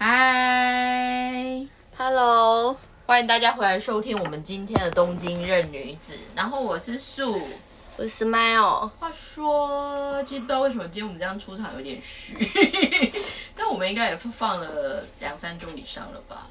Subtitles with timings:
[0.00, 6.14] 嗨，Hello，欢迎大家回来收听我们今天的东京任女子。
[6.36, 7.36] 然后我是素，
[7.96, 8.88] 我是 Smile。
[9.00, 12.36] 话说，其实不知道为什么今天我们这样出场有点虚，
[13.56, 16.46] 但我们应该也放了两三周以上了吧？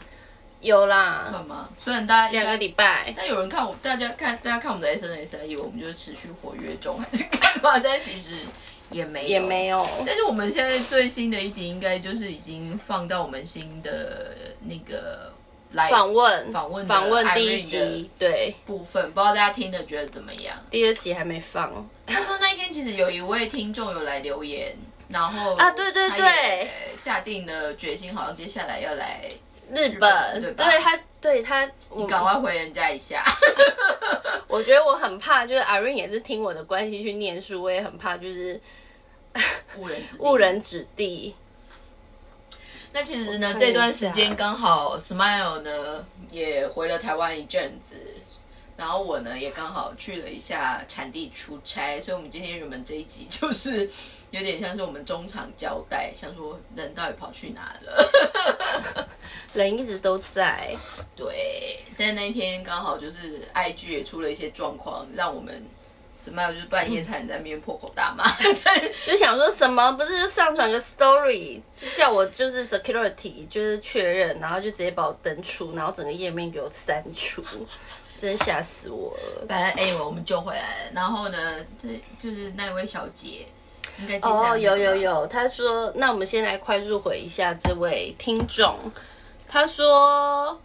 [0.59, 1.70] 有啦，算吗？
[1.77, 7.79] 虽然大家两个礼拜，但有人看我，大家看大家看我们的 SNS，以为我们就是持续活跃中还是干嘛？
[7.79, 8.39] 但其实。
[8.91, 15.33] 也没也没有，但是我们现在最新的一集应该就是已经放到我们新的那个
[15.73, 16.51] 来访问。
[16.51, 18.55] 访问访问第一集对。
[18.65, 20.55] 部分，不知道大家听的觉得怎么样？
[20.71, 21.86] 第二集还没放。
[22.05, 24.75] 他说那一天其实有一位听众有来留言，
[25.10, 29.21] 然后啊对对对，下定了决心，好像接下来要来
[29.73, 33.23] 日本，对他对他，你赶快回人家一下。
[34.47, 38.59] 我觉得我很怕，就是阿瑞也是听我的关系去念书，我也很怕就是。
[39.77, 41.35] 误人误人子弟。
[42.91, 47.95] 那其实呢，这段时间刚好 Smile 呢也回了台湾一阵子，
[48.78, 53.89] 然后我呢也刚好去了一下产地出差，所以我们今天原本这一集 就是
[54.31, 59.08] 有点像是我们中场交代，想说人到底跑去哪了？
[59.53, 60.73] 人一直都在，
[61.16, 65.66] 对，但那一天刚好就是 IG 也出了一些状况，让我们。
[66.20, 68.25] Smile 就是半夜差点在面破口大骂，
[69.05, 77.44] 就想说什么不是就上传个 story，就叫我就是 security 就是确认，然后就直接把我登出，然后整个页面给我删除，
[78.17, 79.45] 真吓死我了。
[79.47, 80.91] 反正哎，我们救回来了。
[80.93, 83.45] 然后呢，这就是那位小姐，
[83.99, 88.75] 应该哦有有有，他说那我们先来快速回一下这位听众，
[89.47, 90.59] 他说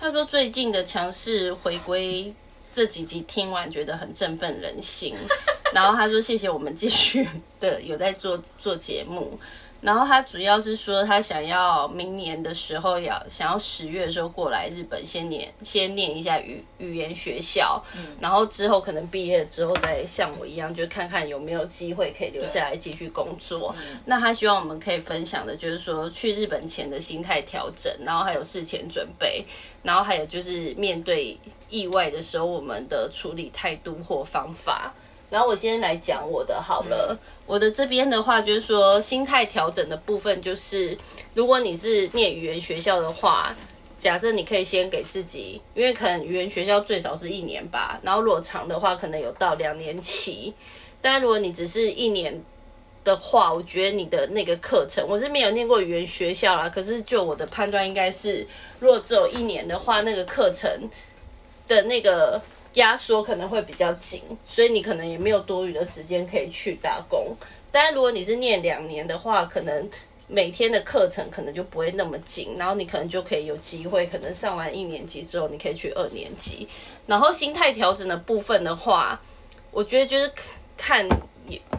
[0.00, 2.34] 他说最近的强势回归。
[2.74, 5.14] 这几集听完觉得很振奋人心，
[5.74, 7.28] 然后他说谢谢我们继续
[7.60, 9.38] 的有在做做节目，
[9.82, 17.82] 然后他主要是说他想要明年的时候要想要十月的时候过来日本先念先念一下语语言学校，
[18.20, 23.74] 然后之后可能毕业之后再像我一样就看看有没有机会可以留下来继续工作。
[24.06, 29.44] 那他希望我们可以分享的就是说去日本前的心态调整，然后还有事前准备，
[29.82, 31.38] 然后还有就是面对。
[31.72, 34.92] 意外的时候，我们的处理态度或方法。
[35.32, 37.18] 然后我先来讲我的好了。
[37.46, 40.96] 我的这边的话，就是说心态调整的部分，就是
[41.32, 43.56] 如果你是念语言学校的话，
[43.98, 50.52] 假设你可以先给自己，因为可能语言学校最少是一年吧，然后如果长的话，可能有到两年期。
[51.00, 52.44] 但如果你只是一年
[53.02, 56.68] 的话，我觉得你的那个课程，我是没有念过语言学校啦。
[56.68, 58.46] 可是就我的判断，应该是
[58.78, 60.70] 如果只有一年的话，那个课程。
[61.68, 62.42] 的那个
[62.74, 67.34] 压缩可能会比较紧，所以你可能也没有多余的时间可以去打工。
[67.70, 69.88] 但，如果你是念两年的话，可能
[70.26, 76.66] 每天的课程可能就不会那么紧，然后你可能就可以有机会，可能上完一年级之后，你可以去二年级。
[77.06, 79.20] 然后心态调整的部分的话，
[79.70, 80.30] 我觉得就是
[80.76, 81.06] 看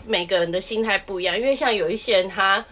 [0.05, 2.63] 每个人的心态不一样，因为像有一些人，他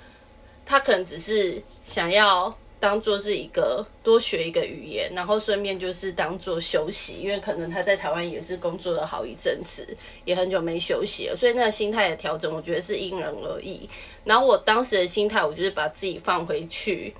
[0.65, 2.55] 他可能只是想要。
[2.81, 13.87] 当做是一个多学一个语言，然后顺便就是当做休息，因为可能他在台湾也是工作了好一阵子，也很久没休息了，所以那个心态的调整，我觉得是因人而异。
[14.25, 17.13] 然后我当时的心态，我就是把自己放回去，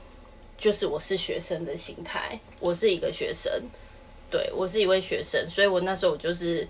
[0.58, 3.52] 就是我是学生的心态，我是一个学生，
[4.32, 6.68] 对我是一位学生，所以我那时候我就是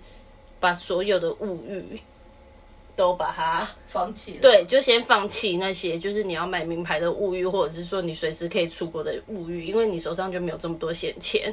[0.60, 1.98] 把所有的物欲。
[2.94, 11.52] 都把它放弃了，对，就先放弃那些，就是你要买名牌的物欲，或者是说你随时可以出国的物欲，因为你手上就没有这么多闲钱。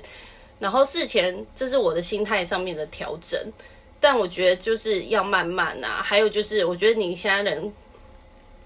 [0.59, 3.39] 然后事前，这是我的心态上面的调整，
[4.01, 6.01] 但我觉得就是要慢慢啊。
[6.03, 7.71] 还有就是，我觉得你现在人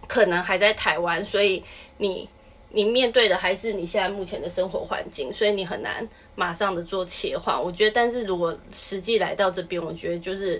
[0.08, 1.64] 可能还在台湾，所以
[2.00, 2.28] 你
[2.70, 7.62] 你面对的还是你现在目前的生活环境，所以你很难马上的做切换。
[7.64, 10.60] 我觉得，但是如果实际来到这边，我觉得就是。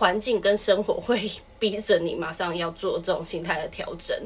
[0.00, 4.16] 环境跟生活会逼着你马上要做这种心态的调整，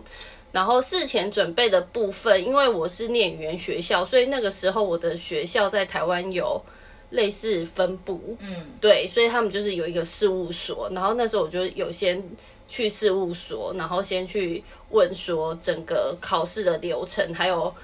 [0.53, 6.62] 然后事前准备的部分，因为我是念语言学校，所以那个时候我的学校在台湾有
[7.11, 12.23] 类似分部，嗯，对，所以他们就是有一个事务所，然后那时候我就有先
[12.69, 17.75] 去事务所，然后先去问说整个考试的流程，还有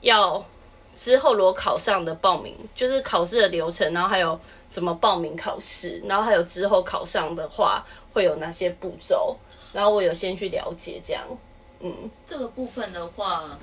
[0.00, 0.42] 要
[0.94, 4.40] 之后如果考上的报名，就是考试的流程，然后还有。
[4.76, 6.02] 怎么报名考试？
[6.04, 7.82] 然后还有之后考上的话
[8.12, 9.34] 会有哪些步骤？
[9.72, 11.24] 然后我有先去了解这样。
[11.80, 13.58] 嗯，这个部分的话，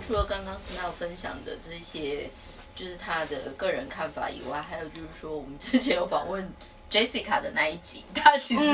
[0.00, 2.30] 除了刚刚 Smile 分享的这些，
[2.74, 6.50] 就是他的个人看法以外，还有就是说，我们之前有访问
[6.90, 8.64] Jessica 的那一集，他其实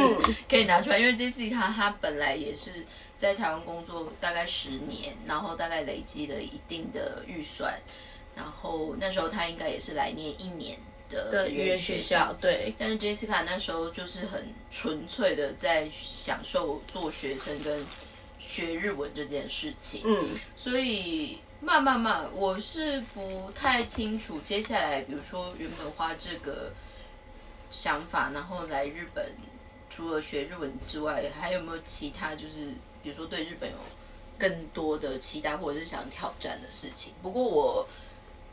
[0.48, 2.86] 可以拿出来，因为 Jessica 她本来也是
[3.16, 7.76] 在台湾工作大概十年，然后大概累积了一定的预算，
[8.36, 10.78] 然后那时候他应该也是来念一年
[11.14, 12.74] 的语言学校，对。
[12.76, 17.86] 但是 Jessica 那时候就是很纯粹的在享受做学生跟
[18.38, 21.38] 学日文这件事情，嗯，所以。
[21.60, 26.70] 慢慢慢，我是不太清楚接下来，比如说原本花这个
[27.70, 29.32] 想法，然后来日本，
[29.88, 33.76] 除了学日文之外，还有没有其他就是比如说对日本有
[34.38, 37.14] 更多的期待，或者是想挑战的事情？
[37.22, 37.88] 不过我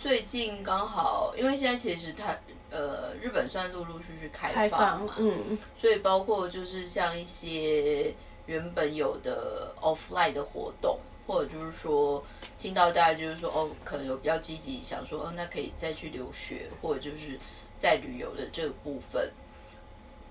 [0.02, 2.36] 最近刚好，因为现在其实它
[2.72, 8.12] 呃日本算陆陆续续开放嘛，嗯，所以包括就是像一些
[8.48, 10.98] 原本有的 offline 的活动。
[11.28, 12.22] 或者就是说，
[12.60, 17.40] 听到大家就是说，哦，可能有比较积极想说，哦，那可以再去留学，或者就是
[17.78, 19.32] 在旅游的这个部分。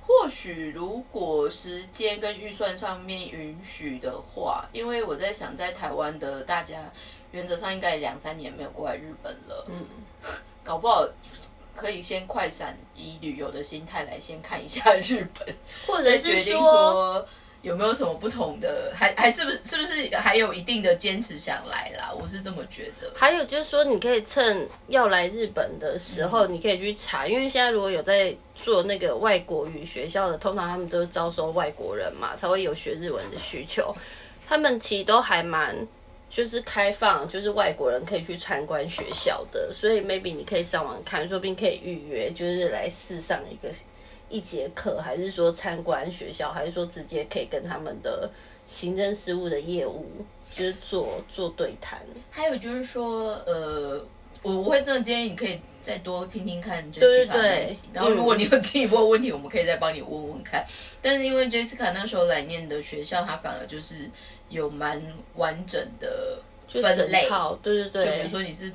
[0.02, 6.92] 或许如果时间跟预算上面允许的话，因为我在想，在台湾的大家
[7.32, 9.86] 原则上应该两三年没有过来日本了，嗯，
[10.64, 11.06] 搞不好
[11.74, 15.54] 可以先快闪，以旅游的心态来先看一下日本，
[15.86, 17.26] 或者是说。
[17.62, 18.90] 有没有什么不同的？
[18.96, 22.10] 还还是不是是不是还有一定的坚持想来啦？
[22.18, 23.12] 我是这么觉得。
[23.14, 33.94] 还有就是说，你可以趁要来日本的时候，你可以去查，因为现在如果有在做那个外国语学校的，通常他们都是招收外国人嘛，才会有学日文的需求。
[34.48, 35.86] 他们其实都还蛮
[36.30, 43.70] 就是开放，就是外国人可以去参观学校的，所以 maybe 你可以上网看，说不定可以预约，就是来试上一个。
[44.32, 48.30] 一节课，还是说参观学校，还是说直接可以跟他们的
[48.64, 50.06] 行政事务的业务，
[50.52, 51.98] 就是做做对谈。
[52.30, 54.00] 还有就是说，呃，
[54.42, 60.64] 我我会真的建议你可以再多听听看 Jessica 那集，然后如果你有进一步的问题，我们可以再帮你问问看。
[61.02, 64.08] 但是因为 Jessica 那时候来念的学校，它反而就是
[64.50, 65.02] 有蛮
[65.36, 66.38] 完整的
[66.68, 67.26] 分类，
[67.62, 68.70] 对对对，就比如说你是。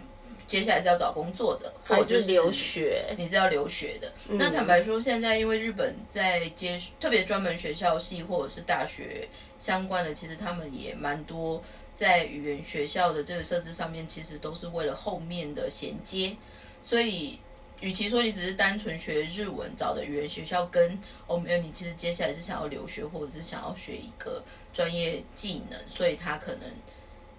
[0.48, 4.14] 接下来是要找工作的，或者是留学，你是要留学的。
[4.28, 9.28] 那坦白说，现在因为日本在接特别专门学校系或者是大学
[9.58, 11.60] 相关的，其实他们也蛮多
[11.96, 16.36] 在语言学校的这个设置上面，其实都是为了后面的衔接。
[16.84, 17.40] 所以，
[17.82, 24.44] 与其说你只是单纯学日文找的语言学校，跟哦没有，你其实接下来是想要留学或者是想要学一个
[24.74, 26.62] 专业技能，所以他可能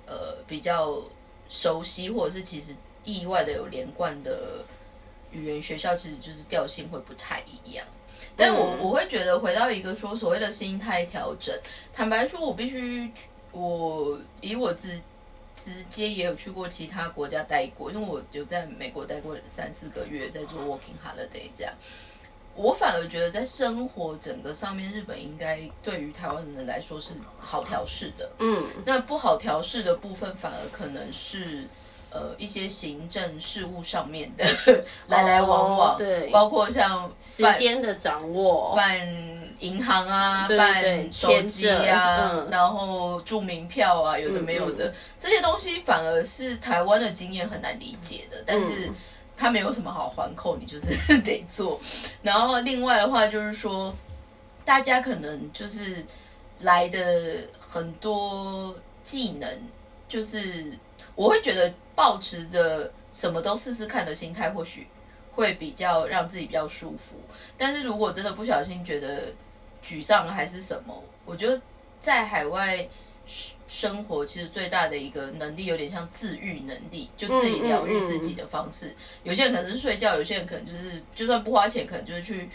[0.07, 1.03] 呃比较
[1.49, 2.75] 熟悉，或者是其实。
[3.09, 4.65] 意外的有连贯的
[5.31, 7.87] 语言学校，其实就是调性会不太一样。
[8.35, 11.57] 但我我会觉得回到一个说所谓的心态调整，
[11.93, 13.09] 坦白说，我必须
[13.53, 15.01] 我以我直
[15.57, 21.73] 直接也有去过其他国家待过，因为我有在美国待过三四个月，在做 working holiday 这样。
[22.55, 28.31] 我反而觉得在生活整个上面，日本应该对于台湾人来说是好调试的。
[28.39, 31.67] 嗯，那不好调试的部分，反而可能是。
[32.09, 34.47] 呃，一些行政事务上面的
[35.09, 39.07] 来来往往，对，包括像时间的掌握、办
[39.61, 48.43] 银行啊、办手机啊，然后住名票啊，有的没有的这些东西，反而是台湾的经验很难理解的。
[48.47, 48.91] 但是
[49.37, 51.81] 它没有什么好环扣，你就是 得做。
[52.23, 53.95] 然后另外的话，就是说
[54.65, 56.05] 大家可能就是
[56.61, 59.49] 来的很多技能，
[60.09, 60.73] 就是
[61.15, 61.73] 我会觉得。
[61.97, 64.87] 保持着什么都试试看的心态，或许
[65.33, 67.17] 会比较让自己比较舒服。
[67.57, 69.33] 但是如果真的不小心觉得
[69.87, 71.61] 沮丧还是什么，我觉得
[72.01, 72.87] 在海外
[73.69, 78.95] 生活，其实最大的一个能力有点像自愈能力，就自己疗愈自己的方式。
[79.23, 82.49] 有些人可能是睡觉，有些人可能就是就算不花钱，可能就是去，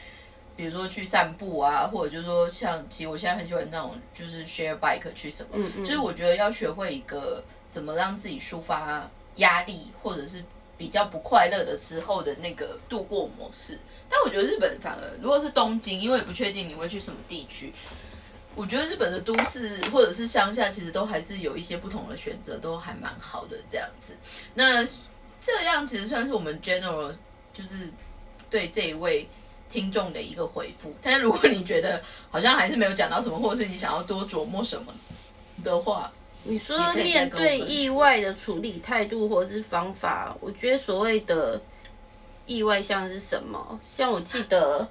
[0.56, 9.10] 比如说去散步啊，或者就是说像，其实我现在很喜欢那种就是 share bike 去什么，就是我觉得要学会一个怎么让自己抒发。
[9.38, 10.44] 压力或者是
[10.82, 13.78] 比较不快乐的时候的那个度过模式，
[14.10, 17.72] 但我觉得日本反而如果是东京，因为不确定你会去什么地区，
[18.56, 24.18] 我觉得日本的都市或者是乡下，其实都还是有一些不同的选择，都还蛮好的这样子。
[24.56, 24.84] 那
[25.40, 27.14] 这样其实算是我们 general
[27.54, 27.94] 就是
[28.50, 29.30] 对这一位
[29.70, 30.92] 听众的一个回复。
[31.00, 34.92] 但是如果你觉得好像还是没有讲到什么，或者是你想要多琢磨什么
[35.64, 36.12] 的话。
[36.43, 41.62] 你说面对意外的处理态度或者是方法，我觉得所谓的
[42.48, 43.79] 意外像是什么？
[43.88, 44.88] 像我记得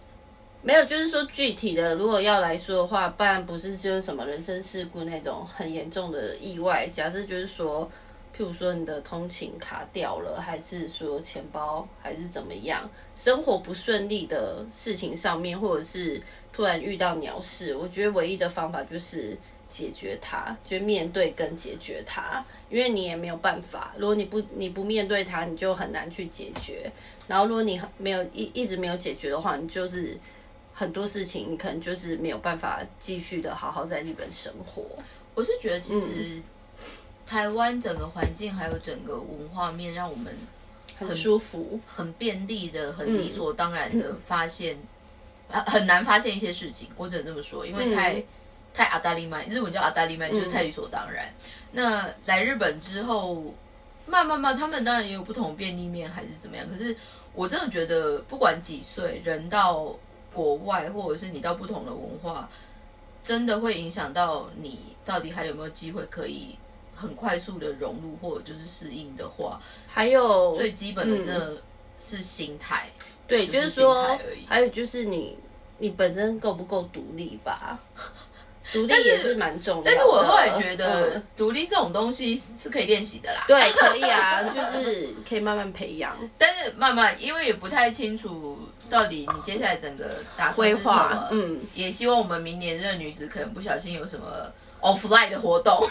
[0.62, 6.87] 没有，就是说具体的，如果要来说的话，不然不是就是什么人身事故那种很严重的意外。
[6.87, 7.90] 假设就是说，
[8.37, 19.37] 譬如说你的通勤卡掉了，还是说钱包还是怎么样，生活不顺利的事情上面，或者是突然遇到鸟事，我觉得唯一的方法就是
[19.71, 26.93] 解决它，就面对跟解决它，因为你也没有办法，如果你不你不面对它，你就很难去解决。
[27.27, 30.19] 然后如果你没有一一直没有解决的话，你就是
[30.75, 34.85] 很多事情你可能就是没有办法继续的好好在日本生活。
[35.35, 36.43] 我是觉得其实。
[37.27, 40.37] 台湾整个环境还有整个文化面，让我们
[40.99, 44.77] 很舒服、很便利的、很理所当然的发现，
[45.49, 46.89] 很很难发现一些事情。
[46.97, 48.21] 我只能这么说，因为太
[48.73, 51.27] 太阿达利麦，日文叫阿达利麦，就是太理所当然。
[51.73, 53.55] 那来日本之后，
[54.07, 56.69] 慢慢慢，他们当然也有不同便利面，还是怎么样。
[56.69, 56.97] 可是
[57.35, 59.95] 我真的觉得，不管几岁，人到
[60.33, 62.49] 国外，或者是你到不同的文化，
[63.23, 66.59] 真的会影响到你到底还有没有机会可以。
[66.93, 69.59] 很快速的融入或者就是适应的话，
[69.89, 71.57] 还有最基本的，这
[71.99, 72.91] 是心态。
[73.27, 75.39] 对，就是说，还有就是你
[75.79, 77.81] 你本身够不够独立吧？
[78.73, 79.83] 独立也是蛮重要。
[79.85, 83.45] 但是我后来觉得，独立这种东西是可以练习的啦。
[83.49, 86.17] 对，可以啊， 就是可以慢慢培养。
[86.39, 88.59] 但是慢慢，因为也不太清楚
[88.89, 91.29] 到底你接下来整个打规划。
[91.31, 94.53] 嗯，也希望我们明年这女子可能不小心有什么。
[94.81, 95.87] Offline 的活动，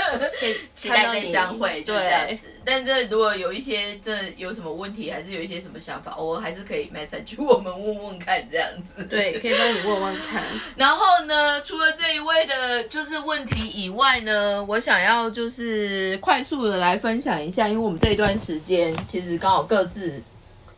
[0.74, 2.46] 期待再相会，就这样子。
[2.64, 9.04] 但这如果有一些这有什么问题，还是有一些什么想法，我还是可以 message 我们问问看，这样子。
[9.04, 10.44] 对，可以帮你问问看。
[10.76, 20.22] 然后呢，除了这一位的就是问题以外呢，我想要就是快速的来分享一下，因为我们这一段时间其实刚好各自。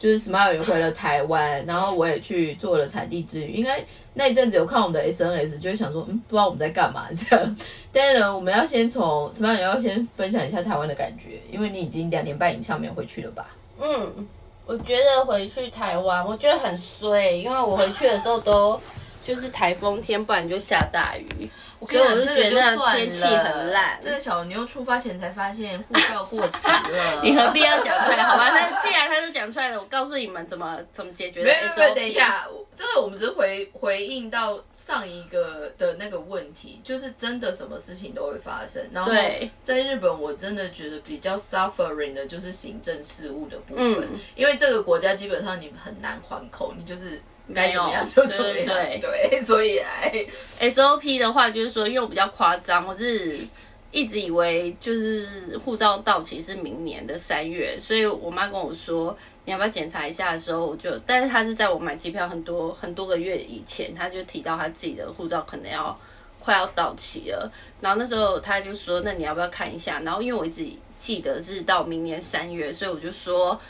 [0.02, 3.52] 就是 Smile 也回了台湾，然后我也去做了产地之旅。
[3.52, 3.80] 应该
[4.14, 7.56] 那一阵子有看我们的 SNS，就会想说，嗯，不知道我们在干嘛这样。
[7.92, 13.54] 但是呢，我们要先从 Smile 要先分享一下台湾的感觉，因为你已经两年半以上没有回去了吧？
[13.80, 14.26] 嗯，
[14.66, 18.80] 我觉得回去台湾，我觉得很衰，因为我回去的时候都
[19.23, 21.49] 就是台风天，不然就下大雨。
[21.86, 23.98] 所以我就觉得天气很烂。
[24.00, 28.22] 这个小牛出发前才发现护照过期了， 你何必要讲出来？
[28.22, 31.42] 好吧，那既然他都讲出来了，我告诉你们怎么怎么解决。
[31.42, 32.46] 没有没有，等一下，
[32.76, 38.82] 这个我们只是回回应到上一个的那个问题，就是真的什么事情都会发生。
[38.92, 39.12] 然后
[39.62, 47.20] 在日本，我真的觉得比较 suffering 的就是行政事务的部分，因为这个国家基本上你很难还口，你就是。
[47.54, 50.25] 该怎么样就怎么样，对对，所以哎
[50.61, 53.38] SOP 的话就是说，因为我比较夸张，我是
[53.90, 65.99] 一直以为就是护照到期是明年的三月，所以我妈跟我说你要不要检查一下的时候，我就，但是她是在我买机票很多很多个月以前，她就提到她自己的护照可能要
[66.38, 70.00] 快要到期了，然后那时候她就说，那你要不要看一下？
[70.00, 73.61] 然后因为我一直记得是到明年三月，所以我就说。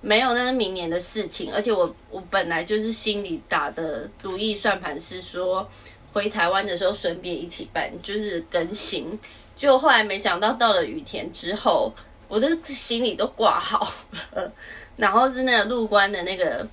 [0.00, 1.52] 没有，那是明年的事情。
[1.52, 5.68] 而且我我本来就是心里打的如意算盘，是说
[6.12, 9.18] 回台湾的时候顺便一起办，就是更新。
[9.56, 11.92] 就后来没想到到了羽田之后，
[12.28, 13.92] 我的行李都挂好
[14.32, 14.52] 了。
[14.96, 16.64] 然后是那个入关的那个，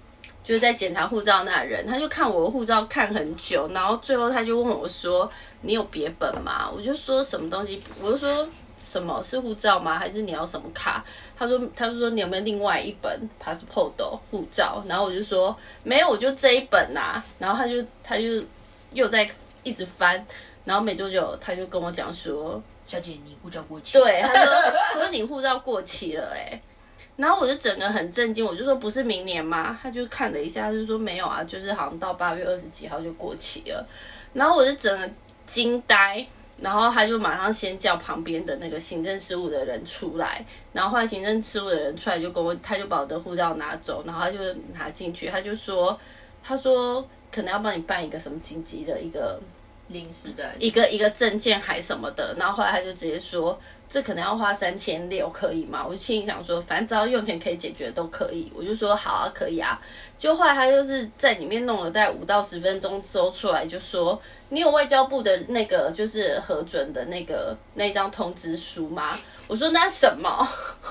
[0.43, 5.27] 就是在检查护照那人，他就看我护照看很久，然后最后他就问我说
[5.61, 8.47] ：“你有别本吗？”我就说什么东西，我就说。
[8.85, 9.97] 什么是护照吗？
[9.97, 11.03] 还是你要什么卡？
[11.35, 13.91] 他说，他就说你有没有另外一本 passport
[14.29, 14.81] 护照？
[14.87, 17.21] 然后我就说没有，我就这一本呐。
[17.39, 18.23] 然后他就他就
[18.93, 19.27] 又在
[19.63, 20.23] 一直翻，
[20.63, 23.93] 然后没多久他就跟我讲说，小姐你护照过期。
[23.93, 24.53] 对，他说
[24.93, 26.61] 他说你护照过期了哎。
[27.17, 29.79] 然后我就整个很震惊，我就说不是明年吗？
[29.81, 33.87] 他就看了一下，就说没有啊，就是好像到八月二十几号就过期了。
[34.33, 35.09] 然后我就整个
[35.45, 36.27] 惊呆。
[36.61, 44.37] 然后他就马上先叫旁边的那个行政事务的人出来，然后后来行政事务的人出来就跟我，他就把我的护照拿走，然后他就
[44.73, 45.99] 拿进去，他就说，
[46.43, 49.39] 他说可能要帮你办一个什么紧急的一个
[49.89, 53.59] 临时的一个一个证件还什么的，然后后来他就直接说。
[53.87, 55.85] 这可能要花三千六，可以吗？
[55.87, 59.79] 我就心里想说，反正只要用钱可以解决都可以，我就说好啊，可以啊。
[60.17, 69.17] 就后来他就是在里面弄了大概五到十分钟之后出来，就说你有外交部的那个就是核准的那个那张通知书吗？
[69.47, 70.47] 我说那什么？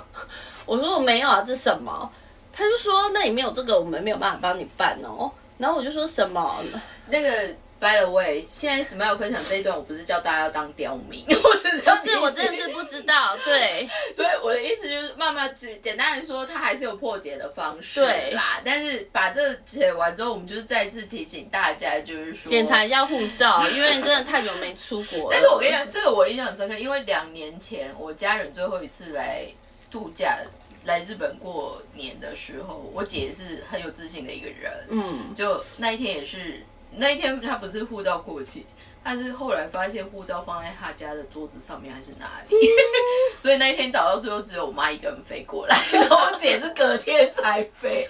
[0.65, 2.11] 我说我没有啊，这什么？
[2.53, 5.31] 他就说那里面有这个，我们没有办法帮你办哦。
[5.59, 6.63] 然后我就说什么
[7.09, 7.55] 那个。
[7.81, 11.71] By the way，现在 Smile 分享这一段，我不是叫大家要当刁民， 我只
[12.11, 18.01] 是我真的是不知道，对， 所以我的意思就是，慢慢有，简简单来说，它还是有破解的方式
[18.31, 18.63] 啦。
[18.65, 25.29] 但是把这写完之后，我们就是再次提醒大家，就是说检查一下护照，因为真的太久没出国了。
[25.33, 29.47] 但是我跟你讲，这个我印象深刻，因为两年前我家人最后一次来
[29.91, 30.39] 度假。
[30.87, 34.71] 来日本过年的时候，我姐是很有自信的一个人。
[34.91, 36.63] 嗯，就那一天也是，
[36.97, 38.67] 那一天他不是护照过期。
[39.07, 42.57] 但是后来发现护照放在他家的桌子上面还是哪里，
[43.39, 48.09] 所以那一天找到最后只有我妈一个人飞过来， 然后我姐是隔天才飞。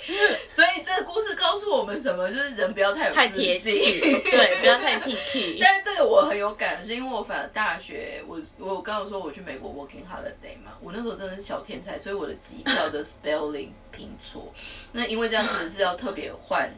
[0.52, 2.28] 所以这个故事告诉我们什么？
[2.30, 3.74] 就是人不要太有太贴心，
[4.22, 5.58] 对，不要太 T T。
[5.60, 14.52] 但是这个我很有感，是因为我反正大学，我我刚刚说我去美国 working holiday 嘛，我那时候真的是小天才，所以我的机票的 spelling 拼错，
[14.92, 16.72] 那因为这样子是要特别换。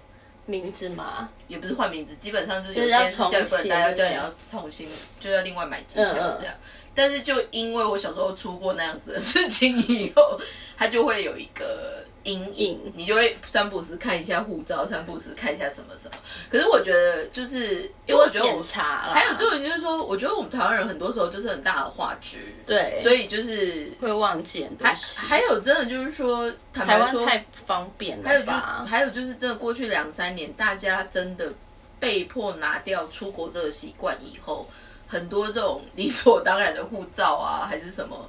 [0.47, 1.29] 名字吗？
[1.47, 4.89] 也不是换名字，基本上就是有些教育不能，大家叫你要重新，
[5.21, 6.55] 就要另外买机票这样。
[6.95, 10.41] 但是就因为我小时候出过那样子的事情以后，
[10.79, 12.06] 他就会有一个。
[12.27, 16.19] 阴影，你就会三不时看一下护照，三不时看一下什么什么。
[16.51, 24.69] 可是我觉得，就是因为我觉得我查还有这种就是说，我觉得我们台湾人很多时候就是很大的话剧，对，所以就是会忘记。
[24.83, 28.85] 还还有真的就是说，台湾太方便了吧？
[28.89, 31.53] 还有就是真的过去两三年，大家真的
[32.01, 34.69] 被迫拿掉出国这个习惯以后，
[35.07, 38.29] 很多这种理所当然的护照啊，还是什么，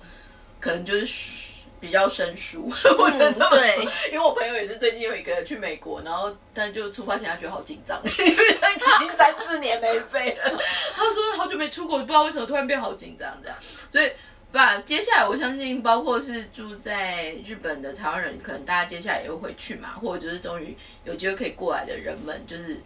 [0.60, 1.47] 可能就是。
[1.80, 2.68] 比较生疏，
[2.98, 10.60] 我只能这么说，因为我朋友也是最近有一个去美国，然后但就出发前他觉得好紧张，因为他已经三四年没飞了。
[10.96, 13.58] 他说好久没出国，不知道为什么突然变好紧张这样。
[13.92, 14.12] 所以，
[14.52, 22.78] 把接下来我相信，包括是住在日本的台湾人，可能大家接下来也会回去嘛，或者就是终于有机会可以过来的人们，就是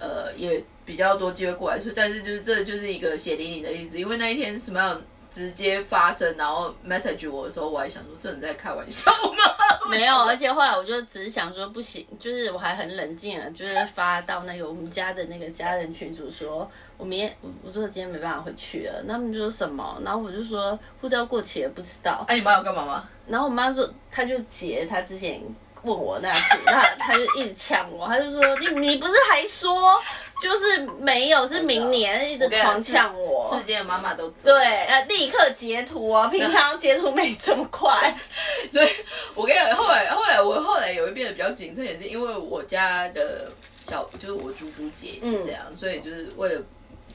[0.00, 1.78] 呃也比较多机会过来。
[1.78, 5.00] 所以，但是就是这就是一个血淋淋的例子，因为那一天什么样？
[5.34, 9.42] 直接发生，然后 message 我的时候，我还想说，这人在开玩笑吗？
[9.90, 19.02] 没有，而且后来我就只是想说，不行，就是我还很冷静啊，就是发到那个我们家的那个家人群组，说我明天，我说今天没办法回去了。
[19.08, 20.00] 他们就说什么？
[20.04, 22.24] 然后我就说护照过期了，不知道。
[22.28, 23.08] 哎，你妈要干嘛吗？
[23.26, 25.42] 然后我妈说，她就截她之前。
[25.84, 30.00] 问我那句，那他就一直呛我，他就说你你不是还说
[30.42, 33.54] 就是没有是明年，一直狂呛我。
[33.56, 34.52] 世界妈妈都对，
[34.86, 38.14] 呃，立刻截图啊，平常截图没这么快，
[38.70, 38.88] 所以
[39.34, 46.62] 我跟你讲，后来后来我后来有一变得比较谨慎，也是因为我家的小就是我姑姑姐是这样，所以就是为了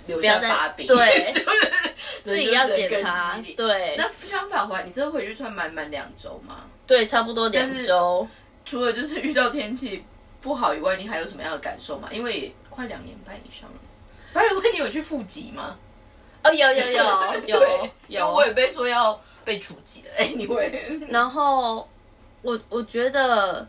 [0.06, 1.72] 留下把柄，对， 就是
[2.24, 3.96] 自己要检查，对。
[3.98, 6.66] 那相反回来，你真的回去穿满满两周吗？
[6.88, 8.28] 对，差不多两周。
[8.70, 10.06] 除了就是遇到天气
[10.42, 12.08] 不好以外，你还有什么样的感受吗？
[12.12, 13.76] 因为快两年半以上了。
[14.32, 15.76] 白宇问你有去复籍吗？
[16.44, 17.04] 哦，有有有
[17.48, 20.10] 有有， 我也被说要被处级的。
[20.16, 21.02] 哎，你会？
[21.10, 21.90] 然后
[22.44, 23.68] 我我觉得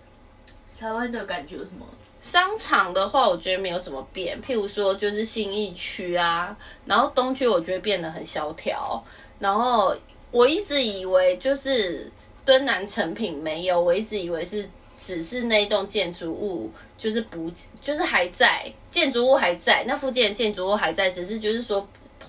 [0.78, 1.86] 台湾的感觉有什么？
[2.20, 4.38] 商场的话，我觉得没有什么变。
[4.42, 9.02] 譬如说，就是信义区啊，然后东区我觉得变得很萧条。
[9.38, 9.96] 然后
[10.30, 12.12] 我一直以为就是
[12.44, 14.68] 敦南成品没有，我一直以为是。
[15.00, 21.88] 只是那一栋建筑物就是不就是还在，建筑物还在，那附近的建筑物还在，只是就是说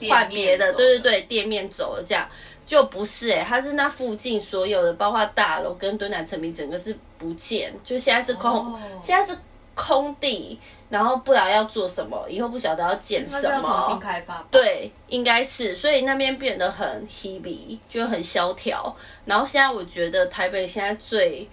[0.10, 2.26] 换别的，对对对，店面走了这样，
[2.66, 9.38] 就不是哎，它是那附近所有的，包括大楼跟敦南成品整个是不见，就现在是空，现在是
[9.76, 10.58] 空地，
[10.90, 21.50] 然后不知道要做什么，以后不晓得要建什么，重新开发，对，应该是，所以那边变得很 heavy，就很萧条，然后现在我觉得台北现在最。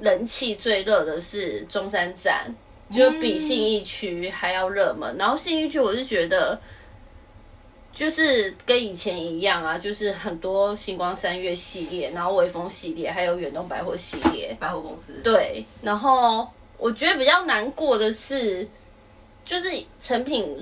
[0.00, 2.54] 人气最热的是中山站，
[2.92, 5.16] 就比信义区还要热门。
[5.16, 6.60] 然后信义区，我是觉得
[7.92, 15.14] 就是跟以前一样啊，就是很多星光三月系列，然后微风系列，还有远东百货系列，百货公司。
[15.24, 18.68] 对，然后我觉得比较难过的是，
[19.44, 20.56] 就是成品。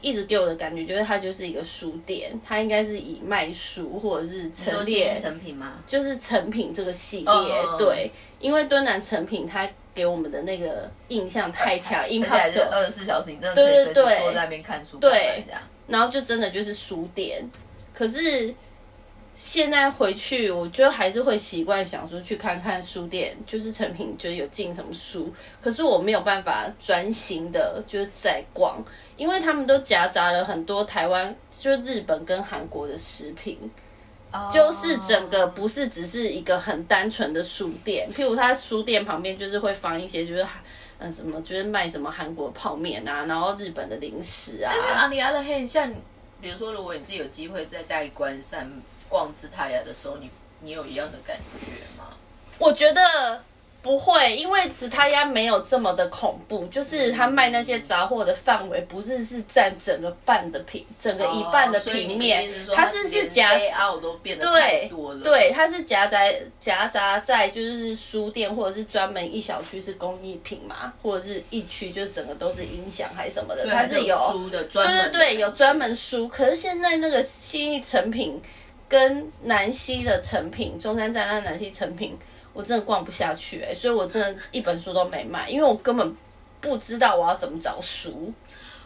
[0.00, 5.74] 一直给我的感觉就是它就是一个书店，它应该是以卖书或者是陈列成品吗？
[5.86, 15.44] 就是成品这个系列，对，因为敦南成品它给我们的那个印象太强， 而且就二十四小时，你真的可以随时坐在那边看书，对，
[15.86, 17.48] 然后就真的就是书店，
[17.94, 18.54] 可是。
[19.40, 25.32] 现在回去，我觉得还是会习惯想说去看看书店，就是成品就有进什么书。
[25.62, 28.84] 可是我没有办法专心的，就是在逛，
[29.16, 33.58] 因为他们都夹杂了很多台湾，就日本跟韩国的食品，
[34.52, 38.06] 就是整个不是只是一个很单纯的书店。
[38.12, 40.46] 譬如他书店旁边就是会放一些，就是
[40.98, 44.70] 嗯什么，就是卖什么韩国泡面啊，然后日本的零食啊。
[44.94, 45.90] 阿里黑，像
[46.42, 48.70] 比如说，如果你自己有机会在代官上。
[49.10, 52.06] 逛姿泰雅的时候，你你有一样的感觉吗？
[52.56, 53.42] 我觉得
[53.82, 66.18] 不会，因为直他鸭没有这么的恐怖，就是他卖那些杂货的范围不是是占整个半的平，整个一半的平面，它是是夹 out 都变得太对多了，对，它是夹杂
[66.60, 76.28] 夹杂在就是书店或者是专门一小区是工艺品嘛，或者是一区就整个都是音响还是什么的，它是有书的专对对对，有专门书。
[76.28, 78.38] 可是现在那个新义成品
[78.90, 82.18] 跟南溪的成品，中山站那南溪成品，
[82.52, 86.16] 我真的逛不下去哎、所以我真的一本书都没买，因为我根本
[86.60, 88.34] 不知道我要怎么找书。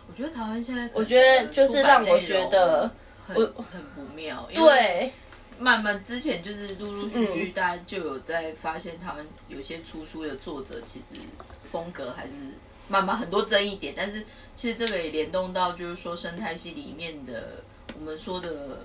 [0.07, 2.91] 我觉得台湾现在，我觉得就是让我觉得
[3.27, 5.13] 很很不妙，因为对，
[5.59, 11.19] 慢慢之前就是陆陆续续嗯大家就有在发现台湾有些出书的作者其实
[11.71, 12.33] 风格还是
[12.89, 14.23] 慢慢很多争议点，但是
[14.55, 17.63] 其实这个也联动到就是说生态系里面的
[17.99, 18.85] 我们说的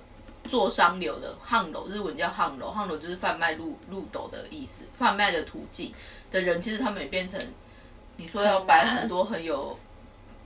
[0.50, 5.94] 做商流的巷楼，日文叫巷楼，巷楼就是贩卖路路斗的意思，贩卖的途径
[6.32, 7.40] 的人，其实他们也变成
[8.18, 9.78] 你说要摆很多很有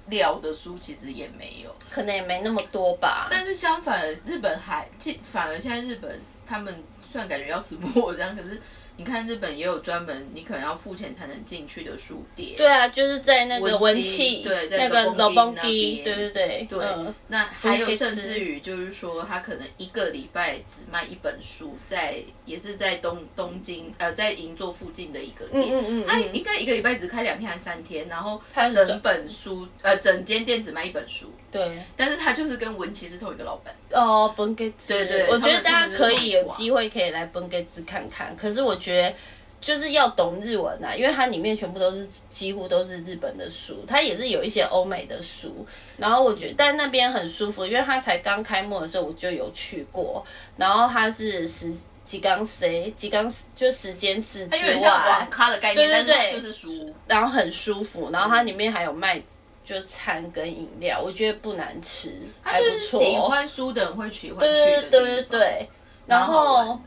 [0.07, 1.73] 料的书，其实也没有。
[1.89, 3.27] 可能也没那么多吧。
[3.31, 4.87] 但是相反，日本还，
[5.23, 8.61] 反而现在日本他们虽然感觉要死不活这样，可是
[8.95, 12.53] 你看日本也有专门你可能要付钱才能进去的书店。
[12.57, 15.29] 对啊，就是在那个文气，对在那个那
[15.61, 31.79] 机，边对对对，对，嗯那还有甚至于就是说，他可能一个礼拜只卖一本书，在也是在东东京呃，在银座附近的一个店，嗯嗯嗯他嗯应该一个礼拜只开两天还是三天，然后他整本书呃整间店只卖一本书，对。
[31.95, 33.73] 但是他就是跟文琪是同一个老板。
[33.91, 38.35] 哦，本给子，对对我觉得大家可以有机会可以来本给子看看。
[38.35, 39.13] 可是我觉得
[39.61, 45.65] 就是要懂日文啊，因为它里面全部都是几乎都是日本的书，它也是有一些欧美的书。
[45.97, 50.23] 然后我觉得，但那边很舒服，因为它才刚开幕的时候我就有去过，
[50.57, 56.93] 然后它是十几缸 C 几缸就时间制之外网，咖的概念，对对对就是书。
[57.07, 59.21] 然后很舒服，然后它里面还有卖。
[59.65, 62.99] 就餐跟饮料，我觉得不难吃，他就是还不错。
[62.99, 65.69] 喜欢书的人会喜欢去对的对对对对。
[66.05, 66.77] 然后。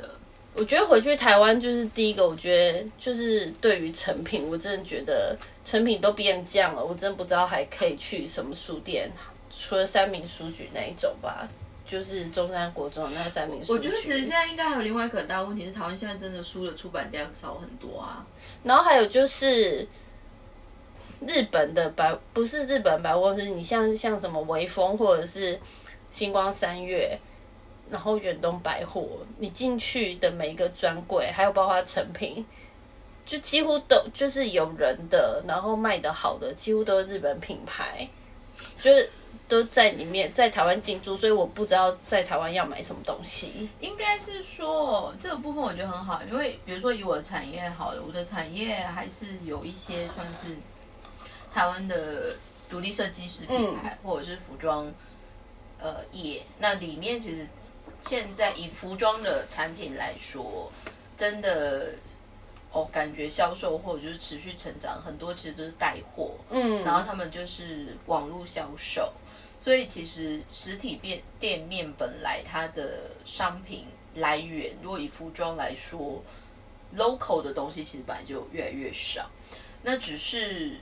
[0.57, 9.13] 我觉得回去台湾就是第一个，我觉得就是对于成品，我真的觉得成品都变这样了，我真的不知道还可以去什么书店，
[9.55, 11.47] 除了三明书局那一种吧，
[11.85, 13.73] 就是中山国中的那三明书局。
[13.75, 18.25] 我觉得其实现在应该还有另外一个很大问题是，台湾现在真的书的出版量少很多啊。
[18.63, 19.87] 然后还有就是
[21.27, 25.61] 日本的百，不是日本百货公司，你像像什么微风或者是
[26.11, 27.19] 星光三月，
[27.91, 29.07] 然后远东百货，
[29.39, 32.45] 你进去的每一个专柜，还有包括成品，
[33.25, 38.09] 就几乎都就是有人的，然后卖的好的，几乎都是日本品牌，
[38.81, 39.09] 就是
[39.49, 43.69] 都在里面，在台湾进驻，所以我不知道在台湾要买什么东西。
[43.81, 50.57] 应该是说这个部分我觉得很好，因为比如说以我的产业好了，我的产业还是有一些算是
[51.55, 52.35] 台湾的
[52.69, 54.93] 独立设计师品牌、或者是服装
[55.79, 57.47] 呃业，那里面其实
[58.01, 60.71] 现在以服装的产品来说，
[61.17, 61.95] 真的
[62.71, 69.13] 哦感觉销售或者就是持续成长，很多其实都是带货，嗯，然后他们就是网络销售，
[69.59, 76.23] 所以其实实体店店面本来它的商品来源，如果以服装来说
[76.97, 79.29] ，local 的东西其实本来就越来越少。
[79.83, 80.79] 那只是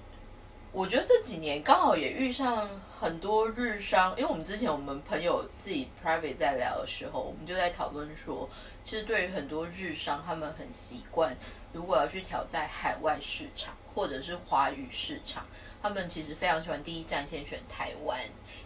[0.72, 2.68] 我觉得这几年刚好也遇上
[3.04, 8.48] 很多日商，因为我们之前我们朋友自己 private 在聊的时候，我们就在讨论说，
[8.82, 11.36] 其实对于很多日商，他们很习惯，
[11.74, 15.44] 如果要去挑战海外市场或者是华语市场，
[15.82, 18.18] 他们其实非常喜欢第一站先选台湾，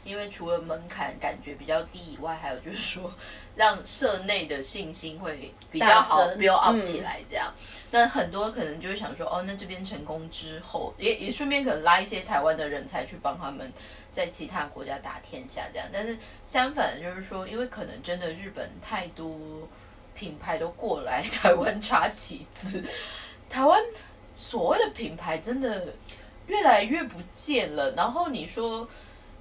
[0.05, 3.13] 因为除了门槛感觉比较低以外，还有就是说
[3.55, 7.53] 让社内的信心会比较好大增 build up 嗯起来这样。
[7.91, 13.73] 那很多可能就会想说，哦，那这边成功之后，也也顺便可能拉一些台湾的人才去帮他们
[14.11, 15.89] 在其他国家打天下这样。
[15.93, 19.37] 但是相反就是说，因为可能真的日本太多
[20.15, 22.83] 品牌都过来台湾插旗子，
[23.49, 23.83] 台湾
[24.35, 25.95] 所谓的品牌真的
[26.47, 27.91] 越来越不见了。
[27.93, 28.89] 然后你说。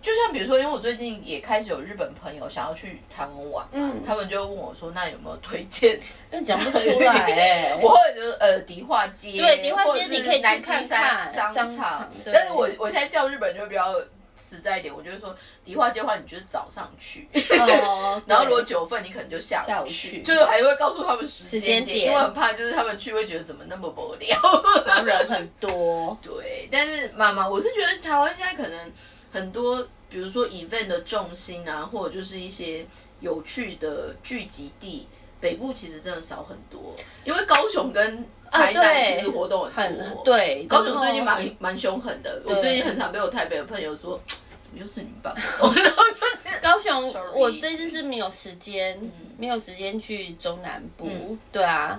[0.08, 4.02] 就像比如说，因为我最近也开始有日本朋友想要去台湾玩，嗯。
[4.06, 6.00] 他们就问我说：“那有没有推荐？
[6.32, 12.10] 但讲不出来哎、 我就是呃迪化街，对迪化街你可以去南溪看山看商商场。
[12.24, 12.34] 对。
[12.34, 13.94] 但是我我现在叫日本就比较
[14.36, 17.28] 实在一点，我就是说迪化街的话，你就是早上去，
[17.60, 24.40] 哦， 然后如果九份你可能就下下午午去，就是还会告诉他们时时间点，点因为很怕就是他们去会觉得怎么那么无聊。
[24.86, 28.92] 然后人很多，对，但是妈妈，我是觉得台湾现在可能
[29.32, 32.86] 很多，比如说 event 的重心啊，或者就是一些
[33.20, 35.08] 有趣的聚集地，
[35.40, 40.24] 北部其实真的少很多，因为高雄跟台南其实活动很多。
[40.24, 44.20] 对，高雄最近蛮蛮凶狠的，我最近很常被我台北的朋友说。
[44.60, 45.34] 怎么又是你办？
[45.38, 49.00] 然后就是 高雄，我这次是没有时间，
[49.38, 51.38] 没有时间去中南部。
[51.54, 51.98] 对啊，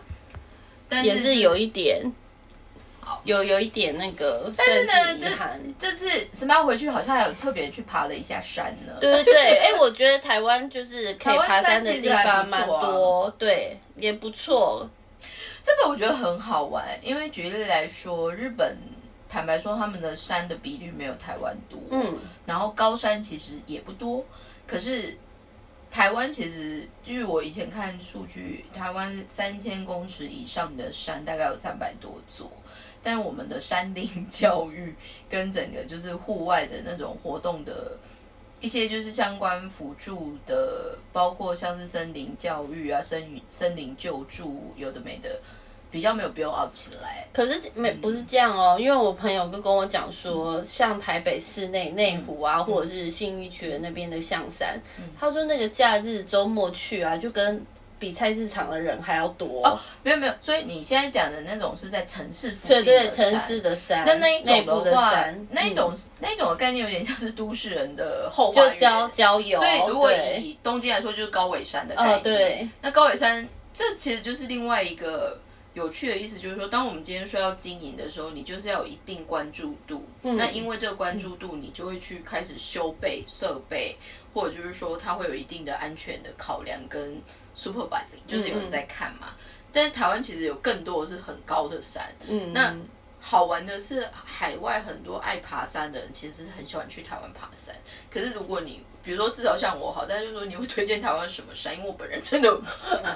[0.86, 2.02] 但也是有一点，
[3.24, 4.52] 有有一点那个。
[4.56, 5.36] 但是呢，
[5.78, 8.92] 这这次什么要回去，好像还有特别去爬了一下山呢。
[9.00, 14.88] 对对对，哎，我觉得台湾就是可以爬山的地方蛮多，对，也不错。
[15.62, 18.76] 这个我觉得很好玩，因为举例来说，日本。
[19.30, 22.16] 坦白说，他们的山的比率没有台湾多，嗯，
[22.46, 24.24] 然后高山其实也不多。
[24.66, 25.14] 可是
[25.90, 32.50] 台湾其实，据我以前看数据，台湾三千公尺以上的山大概有三百多座，
[33.02, 34.94] 但我们的山林教育
[35.28, 37.92] 跟整个就是户外的那种活动的
[38.60, 45.40] 一些就是相关辅助的，包括像是森林教育啊、森森林救助，有的没的。
[45.90, 54.78] 比较没有 build up 起来，可是没不是这样哦，因为我朋友都跟我讲说，像台北市内内湖啊，或者是信义区的那边的象山，
[55.18, 57.64] 他说那个假日周末去啊，就跟
[57.98, 59.78] 比菜市场的人还要多哦。
[60.02, 69.58] 没有没有，所以你现在讲的那种是在城市附近的城市的山，那那一种的话，那一种那一种的概念有点像是都市人的后花园，就郊郊游。
[69.58, 72.22] 所以如果以东京来说，就是高尾山的概念。
[72.22, 75.38] 对，那高尾山这其实就是另外一个。
[75.74, 80.04] 有趣的意思就是说，当我们今天说要经营的时候，你就是要有一定关注度。
[80.22, 83.96] 那因为这个关注度，你就会去开始修备设备，
[84.34, 87.22] 或者就是说，它会有一定的安全的考量跟
[87.58, 89.34] supervising，就是有人在看嘛。
[89.72, 92.04] 但是台湾其实有更多的是很高的山。
[92.26, 92.74] 嗯，那
[93.20, 97.74] 好玩的是，海外很多爱爬山的人其实是很喜欢去台湾爬山。
[98.10, 101.74] 可是如果你比如说，至少像我好，但是说你会推荐台湾什么山？
[101.76, 102.62] 因为我本人真的不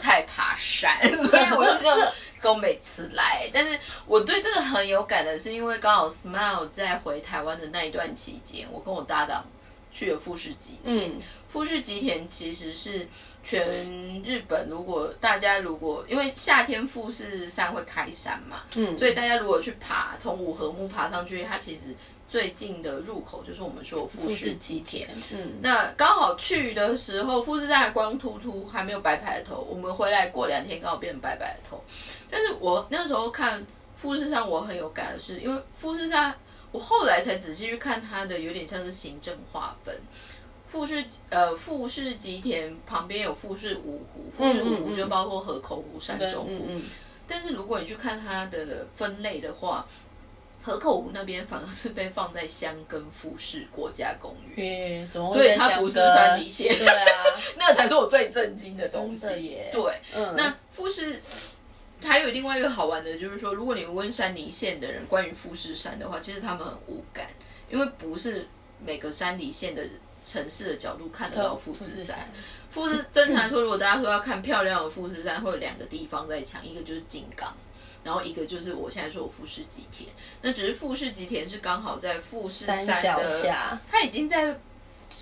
[0.00, 3.48] 太爬山， 所以我就这样跟每次来。
[3.52, 9.44] 但是我对这个很有感的是，因为刚好 Smile 在回台湾的那一段期间，我跟我搭档
[9.92, 11.12] 去了富士吉田。
[11.48, 13.06] 富士吉田其实是
[13.42, 21.94] 全日本，如果大家如果因为夏天富士山会开山嘛，嗯，所以大家如果去爬，从五合目爬上去，它其实。
[22.28, 29.60] 最近的入口就是我们说富士吉田，嗯，那刚好去的时候，富士山还光秃秃，还没有白白的头。
[29.70, 31.84] 我们回来过两天，刚好变成白白的头。
[32.30, 33.62] 但是我那时候看
[33.94, 36.34] 富士山，我很有感的是，因为富士山，
[36.70, 39.94] 我后来才仔细去看它的，有点像是行政划分。
[40.72, 46.66] 富士呃富士吉田旁边有富士五湖，富士五湖就包括河口湖、山中湖。
[47.28, 49.86] 但是如果你去看它的分类的话，
[50.62, 56.74] 河口湖那边反而是被放在香根富士国家公园，所以它不是山梨县。
[56.78, 57.22] 对啊，
[57.58, 59.26] 那才是我最震惊的东西。
[59.44, 61.20] 耶对，嗯那富士
[62.02, 67.26] 还有另外一个好玩的，就是说，如果你问山梨县的人关于富士山的话，其实他们很无感，
[67.70, 68.46] 因为不是
[68.84, 69.84] 每个山梨县的
[70.22, 72.18] 城市的角度看得到富士山。
[72.70, 77.52] 富士正常来说，如果大家说要看漂亮的富士山，会有两个地方在抢，一个就是金刚。
[78.04, 80.08] 然后一个就是我现在说我富士吉田，
[80.40, 82.84] 那只是富士吉田是刚好在富士山
[83.16, 84.58] 的，它已经在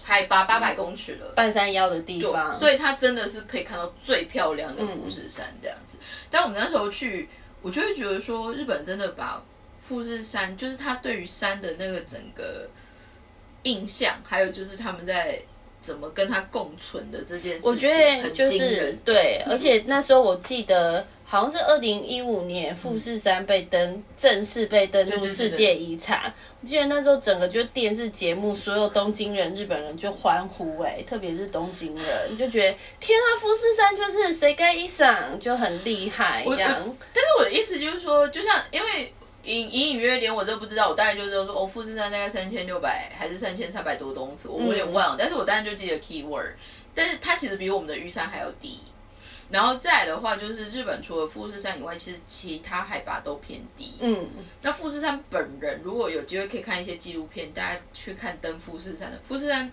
[0.02, 5.98] 海拔八百公尺了，半山腰的地方，所以它真的是可以看到最漂亮的富士山这样子。
[6.30, 7.28] 但我们那时候去，
[7.60, 9.42] 我就会觉得说，日本真的把
[9.76, 12.66] 富士山，就是它对于山的那个整个
[13.62, 15.40] 印象，还有就是他们在。
[15.82, 36.74] 怎么跟他共存的这件事情，我觉得就是对，而且那时候我记得好像是二零一五年富士山被登正式被登入世界遗产，我记得那时候整个就电视节目，所有东京人、日本人就欢呼哎，特别是东京人就觉得天啊，富士山就是谁该一赏就很厉害这样。
[37.14, 39.10] 但是我的意思就是说，就像因为。
[39.44, 45.16] 隐隐隐约连我这不知道，我大概就知道说，哦，富士山大概三千六百还是三千三百多公尺，我有点忘了。
[45.18, 46.52] 但是我当然就记得 key word，
[46.94, 48.80] 但是它其实比我们的玉山还要低。
[49.50, 53.94] 然后再的话，就是日本除了富士山以外，其实其他海拔都偏低。
[53.98, 54.28] 嗯，
[54.62, 59.72] 那富士山本人如果有机会可以看一些纪录片，大家去看登富士山的富士山。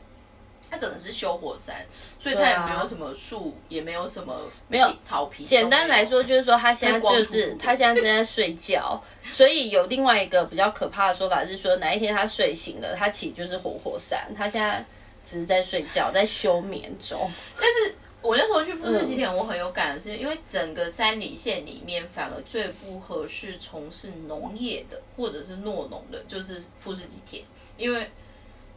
[0.70, 1.86] 它整个是修火山，
[2.20, 5.44] 所以它也没有什么树，也没有什么没有草皮。
[5.44, 14.86] 简单来说，就是说它现在就是它现在正在睡觉，所以有另外一个比较可怕的说法是说，哪一天它睡醒了，它其实就是活火山，它现在
[15.24, 17.18] 只是在睡觉，在休眠中。
[17.56, 27.44] 但是我那时候去富士吉田，我很有感的是，因为整个山里县里面，反而最不合适从事农业的或者是诺农的，就是富士吉田，
[27.78, 28.10] 因为。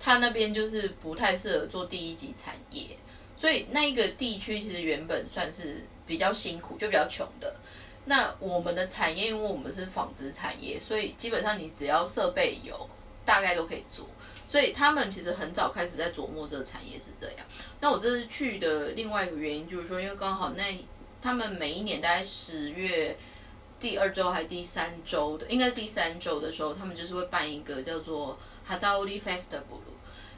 [0.02, 2.86] 它那边就是不太适合做第一级产业，
[3.36, 7.54] 所以那一个地区其实原本算是比较辛苦，就比较穷的。
[8.06, 12.88] 那我们的产业，因为我们是纺织产业，所以基本上你只要设备有，
[13.26, 14.08] 大概都可以做。
[14.48, 17.46] 所以他们其实很早开始在琢磨这个产业是这样。
[17.78, 20.84] 那我这次去的另外一个原因就是说，因为刚好那
[21.22, 23.16] 他们每一年大概十月
[23.78, 28.36] 第二周还第三周的，应该是第三周的时候，他们就是会办一个叫做
[28.70, 29.80] Hadaoli Festival。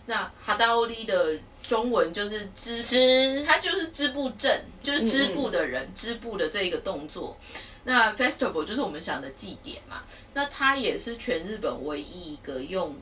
[0.07, 7.37] 那 Hadaoli 的中文就是织织，它就是织布阵，就是织布的人织布的这一个动作。
[7.85, 10.03] 那 Festival 就是我们想的祭典嘛。
[10.35, 12.97] 那它也是全日本唯一一个用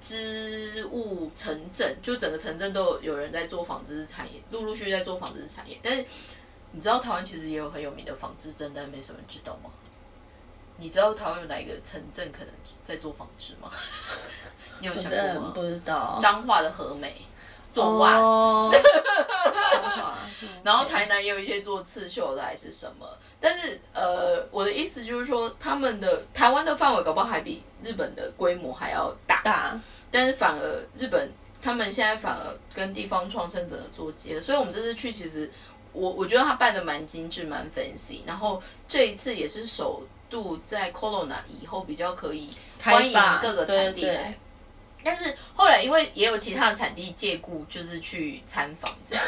[0.00, 5.78] 织物城镇，就整个城镇都有有人在做纺织产业，陆陆续续在做纺织产业。
[5.82, 6.04] 但是
[6.72, 9.70] 你知道台湾其实也有很有名的纺织镇，但没什么人知道吗？
[10.78, 12.48] 你知道台湾有哪一个城镇可能
[12.84, 13.70] 在做纺织吗？
[14.80, 15.52] 你有想过吗？
[15.54, 16.18] 不知道。
[16.20, 17.14] 彰化的和美
[17.72, 18.18] 做袜
[18.70, 18.82] 子，
[20.64, 23.06] 然后台南也有一些做刺绣的还是什么。
[23.38, 29.42] 但是呃，我的意思就是说，他们的台湾的范围搞不好还比日本的规模还要大。
[29.42, 29.78] 大，
[30.10, 31.30] 但是反而日本
[31.62, 35.50] 他们现在反而跟地方创生者做结合，所以我们这次去其实
[35.92, 38.20] 我我觉得他办的蛮精致，蛮 fancy。
[38.26, 42.48] 然后这一次也是首度在 Corona 以后比较可以
[42.82, 43.12] 欢迎
[43.42, 44.34] 各个产地来。
[45.06, 49.24] 但是后来因为也有其他的产地借故，就是去参访这样。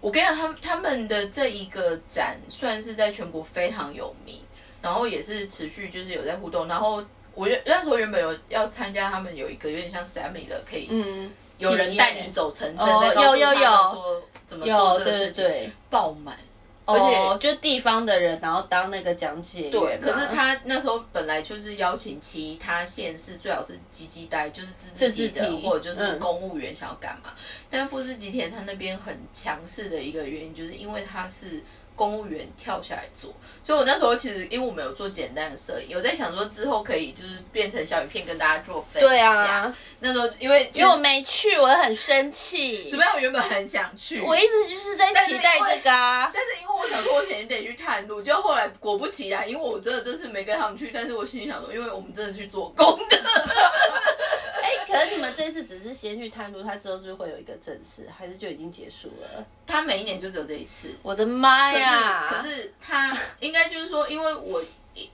[0.00, 4.36] 我跟你讲，他们他们的这一个展算是在全国非常有名，
[4.80, 6.68] 然后也是持续就是有在互动。
[6.68, 16.38] 然后我原那时候原本有要参加他们有一个有点像 Sammy 的，可以嗯有人带你走城镇，有有有说怎么做这个事情，爆满。
[16.92, 19.70] 而且就地方的人，然后当那个讲解员。
[19.70, 27.30] 对，可是他那时候本来就是邀请其他县市，最好是吉吉代，就是自治体的，或者就是公务员想要干嘛。
[27.68, 31.62] 但富士吉田他那边很强势的一个原因，就是因为他是。
[32.00, 33.30] 公务员跳下来做，
[33.62, 39.10] 所以我那时候其实因为我们有做简单的摄影，有在想说之后可以就是变成小影片跟大家做分享。
[39.10, 42.86] 对啊，那时候因为因为我没去，我很生气。
[42.88, 43.12] 什么样？
[43.14, 46.30] 我原本很想去，我一直就是在期待这个啊。
[46.32, 53.22] 但是因为我想说，我前天得去探路，就后来果不其然，因为我真的这次没跟他们去，但是我心里想说，因为我们真的去做工的。
[54.70, 59.44] 哎，可是你们这次只是先去探路，他之后是会有一个正式，还是就已经结束了？
[59.66, 60.90] 他每一年就只有这一次。
[61.02, 62.28] 我的妈呀！
[62.30, 64.62] 可是他应该就是说，因为我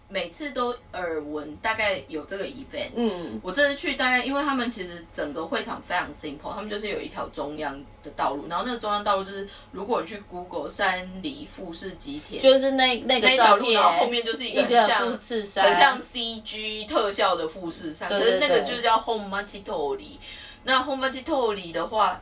[0.08, 20.16] 每次都耳闻大概有这个 event，嗯，我这次去大概，因为他们其实整个会场非常 simple，他们就是有一条中央的道路，然后那个中央道路就是如果你去 Google 山梨富士吉田，就是那那个条路，然后后面就是一个很像富士山，很像 CG 特效的富士山，可是那个就叫 Home Machitori，
[20.64, 22.20] 那 Home Machitori 的话。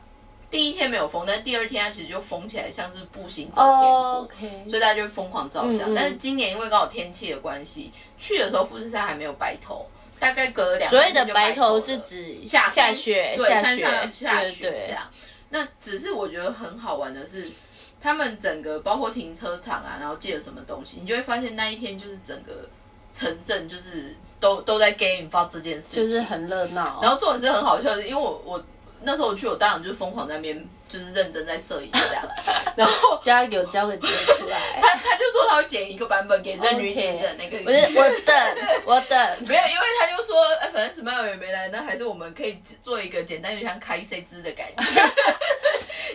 [0.55, 4.29] 第一天没有封，但第二天它其实就封起来，像是步行者天国，
[4.65, 5.93] 所以大家就疯狂照相。
[5.93, 9.85] 但是今年因为刚好天气的关系，去的时候富士山还没有白头，
[10.17, 10.89] 大概隔了两。
[10.89, 15.03] 所谓的白头是指下下雪，对，山上下雪这样。
[15.49, 17.51] 那只是我觉得很好玩的是，
[18.01, 22.69] 他们整个包括停车场啊，然后借了什么东西，你就会发现那一天就是整个
[23.11, 27.01] 城镇就是都都在 game 发这件事情，就是很热闹。
[27.01, 28.63] 然后重点是很好笑的，因为我我。
[29.05, 32.23] 那时候我去，我当然就是疯狂在那边，就是认真在摄影这样。
[32.75, 37.59] 然后 加有交个截出来， 他他就说他会剪一个版本给那女子的那个。
[37.59, 38.35] 不是我等
[38.85, 45.01] 我等，没有，因为他就说，哎，反正 Smile 也没来，那还是我们可以做一个简单，就像开 C 支的感觉，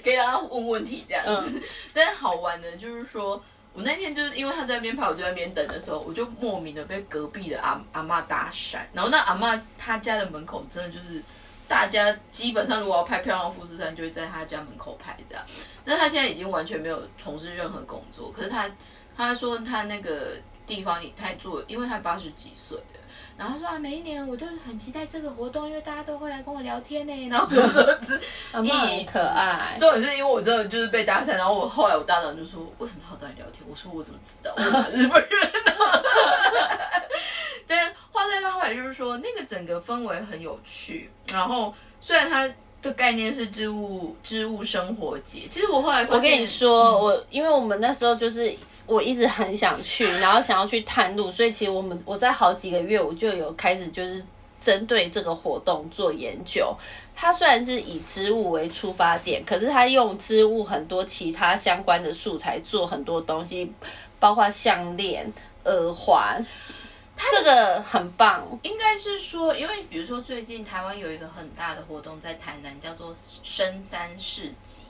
[0.02, 1.62] 可以让他问问题这样子。
[1.94, 8.78] 但是好玩的，就是说我那天就是因为他在那边拍，我就在那边等的时候，我就莫名的被隔壁的阿阿妈搭讪。
[8.92, 11.22] 然后那阿妈她家的门口真的就是。
[11.70, 15.44] 大家基本上如果要拍漂亮富士山，就会在他家门口拍这样。
[15.84, 18.32] 但他现在已经完全没有从事任何工作。
[18.32, 18.68] 可是他
[19.16, 20.32] 他说他那个
[20.66, 23.00] 地方也他做，因为他八十几岁了。
[23.38, 27.28] 然后他说啊，每一年我都很期待这个活动，因为大家都会来跟我聊天呢。
[27.28, 28.66] 然后怎么怎么之，很
[29.06, 29.76] 可爱。
[29.78, 33.64] 重点是因为我真的就是被搭讪，然后我后来我大长就说为什么要找你聊天？
[33.70, 34.52] 我说我怎么知道？
[34.90, 35.30] 日本人。
[37.70, 41.08] 但话再拉回来，就是说那个整个氛围很有趣。
[41.32, 42.50] 然后虽然它
[42.82, 48.52] 的概念是织物织物生活节，其实我后来我跟你说，我因为我们那时候就是
[48.86, 54.20] 我一直很想去，然后想要去探路，所以其实我们我在好几个月我就有开始就是
[54.58, 56.74] 针对这个活动做研究。
[57.14, 63.72] 它虽然是以织物为出发点，可是它用织物很多其他相关的素材做很多东西，
[64.18, 65.32] 包括项链、
[65.66, 66.44] 耳环。
[67.30, 74.82] 这个很棒，应该是说，因为比如说最近台湾有一个很大的活动在台南，叫做深山市集。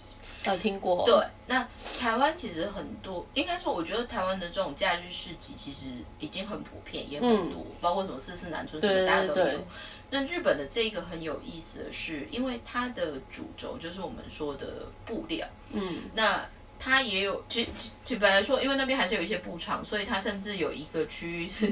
[0.46, 1.04] 有听过。
[1.04, 1.14] 对，
[1.48, 1.68] 那
[1.98, 9.60] 台湾其实很多，应该说，我觉得台湾的这种假日市集其实已经很普遍，也很多，包括什么四四南村什么大家都有。
[10.08, 16.42] 那日本的这个很有意思的是，因为它的主轴就是我们说的布料，嗯，那
[16.78, 21.70] 它也有，其其其本来说，因为那边还是有一些布厂，所以它甚至有一个区域是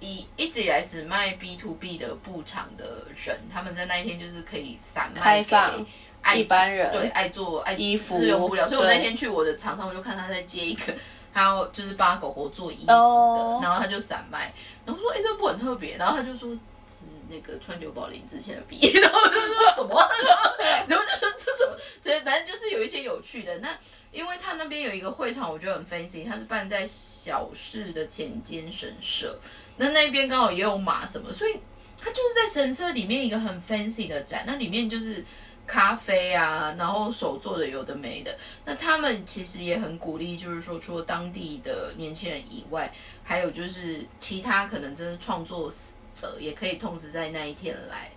[0.00, 10.92] 以一直以来只卖 B to B 的布厂的人，他们在那一天就是可以散卖给一般人对爱做爱衣服日用布料，所以我那天去我的厂商，我就看他在接一个。
[11.30, 14.52] 他要就是帮狗狗做衣服的哦然后他就散卖，
[14.84, 16.50] 然后说：“哎、这个布很特别。”然后他就说
[16.88, 16.96] ：“是
[17.28, 18.90] 那个川久保玲之前的笔。
[18.98, 20.08] ”然后我就说什么？
[20.88, 21.78] 然后就说这什么？
[22.02, 23.58] 这反正就是有一些有趣的。
[23.58, 23.78] 那
[24.10, 29.38] 因为他那边有一个会场，我觉得很 fancy，他是办在小市的前间神社，
[29.78, 31.56] 那那边刚好也有马什么，所以
[31.98, 35.24] 它就是在神社里面一个很 fancy 的展，那里面就是。
[35.70, 42.90] 咖啡啊，然后手做的有的没的，那他们其实也很鼓励，就是说除了当地的年轻人以外，
[43.22, 45.70] 还有就是其他可能真的创作
[46.14, 48.10] 者也可以同时在那一天来。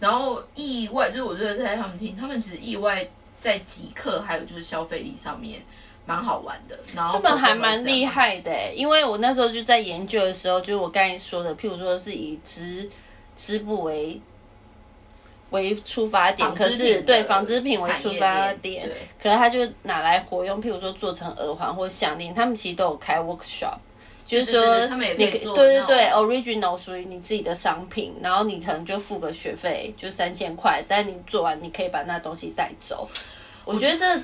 [0.00, 3.06] 然后意外就是我觉得在他们听，他们其实意外
[3.38, 5.62] 在即刻还有就是消费力上面
[6.06, 6.78] 蛮好玩的。
[6.94, 12.88] 然后他们还蛮厉害的欸，因为我那时候就在研究的时候，就是我刚才说的，譬如说是以织
[13.36, 14.20] 织布为
[15.50, 18.90] 为出发点，可是对纺织品为出发点，
[19.22, 23.76] 可是他就拿来活用，譬如说做成耳环或项链，他们其实都有开 workshop。
[24.26, 33.06] 就是说，你对对对，original 属于你自己的商品，然后你可能就付个学费，就三千块，但你做完你可以把那东西带走。
[33.66, 34.22] 我觉得这，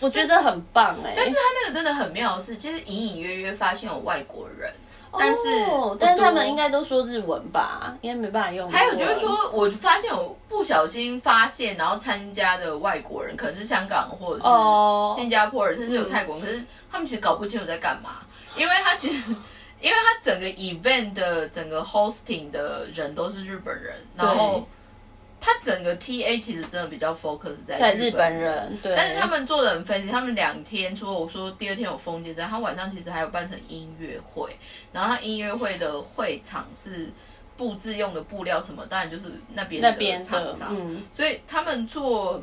[0.00, 4.70] 我觉得这很棒哎、但是他那个真的很妙的是，其实隐隐约约发现有外国人，
[5.18, 8.70] 但是哦但是他们应该都说日文吧，应该没办法用。
[8.70, 18.20] 还有就是，说，我发现我不小心发现，然后参加的外国人可能是香港或者哦是新加坡人，甚至有泰国人，可是他们其实搞不清楚在干嘛，
[18.56, 19.34] 因为他其实。
[19.78, 24.66] 因为他整个 event 的整个 hosting 的人都是日本人，然后
[25.40, 34.50] 他整个 TA 其实真的比较 focus 在在日日本人对，但是他们做的很分析，他们两天，除了我说第二天有封街站，他晚上其实还有办成音乐会，
[34.92, 37.08] 然后他音乐会的会场是
[37.56, 42.42] 布置用的布料什么，当然就是那边那边的厂商，嗯，所以他们做。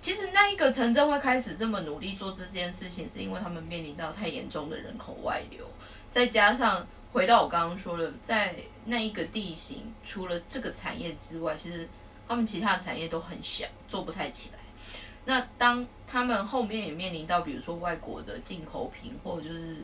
[0.00, 5.64] 其实那一个城镇会开始这么努力做这件事情，是因为他们面临到太严重的人口外流，
[6.10, 8.54] 再加上回到我刚刚说的，在
[8.86, 11.88] 那一个地形，除了这个产业之外，其实
[12.28, 14.58] 他们其他的产业都很小，做不太起来。
[15.26, 19.76] 那当他们后面也面临到，比如说外国的进口品，或者就是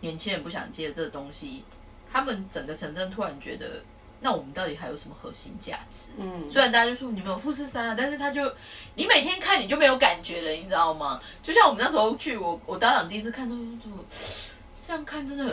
[0.00, 1.64] 年轻人不想接这个东西，
[2.12, 3.82] 他们整个城镇突然觉得，
[4.20, 6.10] 那我们到底还有什么核心价值？
[6.18, 8.54] 嗯，虽然大家就说你们有富士山啊，但是他就
[8.94, 11.18] 你每天看你就没有感觉了，你知道吗？
[11.42, 14.04] 就像我们那时候去，我我搭档第一次看，都说
[14.94, 15.44] 这样看真的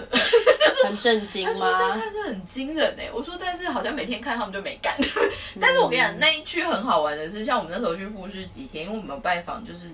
[0.83, 1.95] 很，很震惊他说这样吗？
[1.95, 4.93] 看真的很惊人哎、我说但是好像每天看他们就没干，
[5.59, 9.91] 但是我跟你讲那一区很好玩的是，像我们那时候去富士几天，因为我们有拜访就是。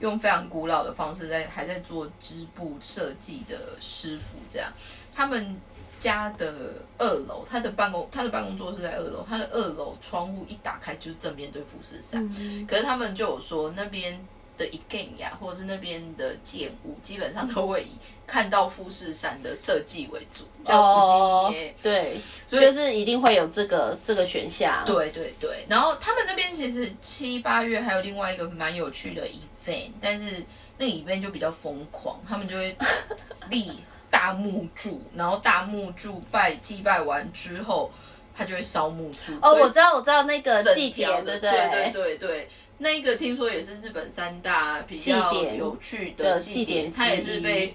[0.00, 4.72] 用非常古老的方式在还在做织布设计的师傅，这样
[5.12, 5.60] 他们
[5.98, 6.54] 家的
[6.96, 12.24] 二楼，他的办公他的办公桌是在二楼，他的二楼窗户一打开就是正面对富士山。
[12.38, 14.24] 嗯可是他们就有说那边
[14.58, 17.92] 的一根呀，或者是那边的建物，基本上都会以
[18.26, 24.82] 看到富士山的设计为主，叫哦福基耶。，对，所以就是一定会有这个这个选项。
[24.84, 30.44] 对对对，然后他们那边其实七八月还有另外一个蛮有趣的 event，但是
[30.76, 32.76] 那个 event 就比较疯狂，他们就会
[33.48, 33.70] 立
[34.10, 37.90] 大木柱，然后大木柱拜祭拜完之后，
[38.34, 39.32] 他就会烧木柱。
[39.40, 42.48] 哦，我知道，我知道那个整祭条典，对对对对对，
[42.78, 47.74] 那一个听说也是日本三大比较有趣的的祭典，它也是被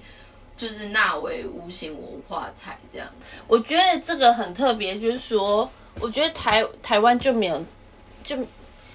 [0.57, 3.37] 就是纳为无形文化财这样子。
[3.47, 7.65] 我觉得这个很特别，就是说，我觉得台台湾就没有，
[8.23, 8.35] 就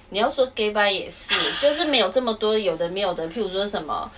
[0.09, 4.11] 你要说 gay 吧也是，就是没有这么多有的没有的，譬如说什么。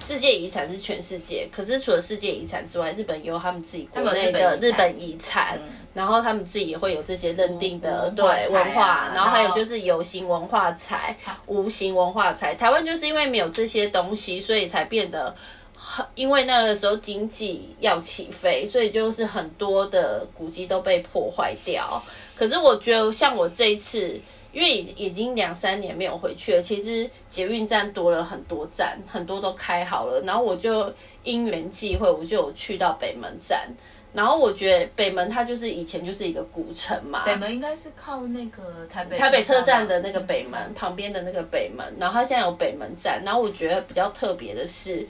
[0.00, 12.54] 世界遗产是全世界，可是除了世界遗产之外，日本也有他们自己国内的日日本本遗产，嗯然后他们自己也会有这些认定的文对化啊文化，然后还有就是有形文化财、无形文化财。
[12.54, 15.34] 台湾就是因为没有这些东西，所以才变得
[15.76, 22.02] 很，因为那个时候经济要起飞，所以就是很多的古迹都被破坏掉。
[22.36, 24.18] 可是我觉得像我这一次。
[24.52, 30.20] 因为已已经两三年没有回去了，其实捷运站多了很多站，很多都开好了。
[30.22, 30.92] 然后我就
[31.22, 33.68] 因缘际会，我就有去到北门站。
[34.12, 45.06] 然后我觉得北门它就是以前就是一个古城嘛，北门应该是靠那个台北台北车站的那个北门、旁边的那个北门，然后它现在有北门站，然后我觉得比较特别的是，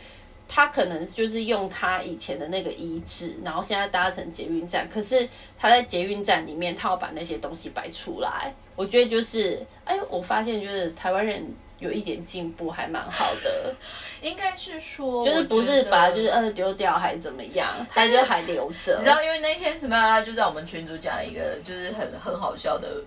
[0.47, 5.27] 它可能就是用它以前的那个遗址，然后现在搭成捷运站，可是
[5.59, 11.47] 它在捷运站里面，它要把那些东西摆出来，我觉得就是，哎，我发现就是台湾人
[11.81, 13.75] 有一点进步，还蛮好的，
[14.27, 23.05] 应该是说就是不是把就是呃丢掉还是怎么样，它就还留着，你知道，因为那一天 i l 就在我们群主讲一个就是很很好笑的，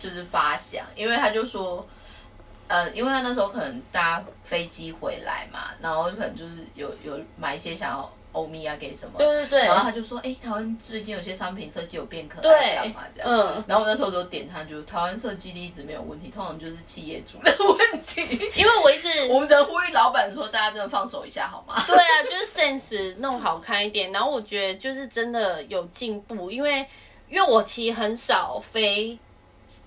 [0.00, 1.86] 就是发想，因为他就说，
[2.66, 13.28] 呃，因为他那时候可能搭飞机回来嘛，然后可能就是有有买一些想要欧米啊给什么，对对对，然后他就说，哎、台湾最近有些商品设计有变可爱，对干嘛这样？
[13.30, 18.22] 嗯然后我那时候就点他，就台湾设计力一直没有问题，通常就是企业主的问题。
[18.56, 21.82] 因为我一直 我们只能呼吁老板说，大家真的放手一下好吗？
[21.88, 24.10] 对啊，就是 sense 弄好看一点。
[24.12, 26.86] 然后我觉得就是真的有进步，因为
[27.28, 29.18] 因为我其实很少飞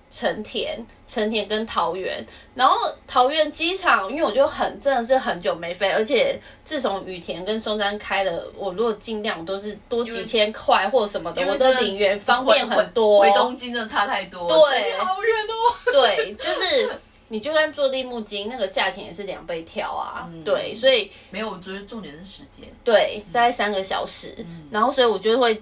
[0.08, 2.76] 成田、成田跟桃园，然后
[3.06, 13.20] 桃园机场，因为我就很真的是很久没飞，而且自从羽田跟松山开了，我如果尽量都是多几千块或什么的，我都领源方便很多。
[13.20, 15.92] 回东京真的差太多，对好远哦。
[15.92, 16.90] 对， 就是
[17.28, 20.28] 你就算坐立木金，那个价钱也是两倍跳啊。
[20.44, 22.64] 对，所以没有，我觉得重点是时间。
[22.84, 24.34] 对，大概三个小时，
[24.70, 25.60] 然后所以我就会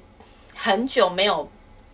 [0.55, 1.49] 很久没有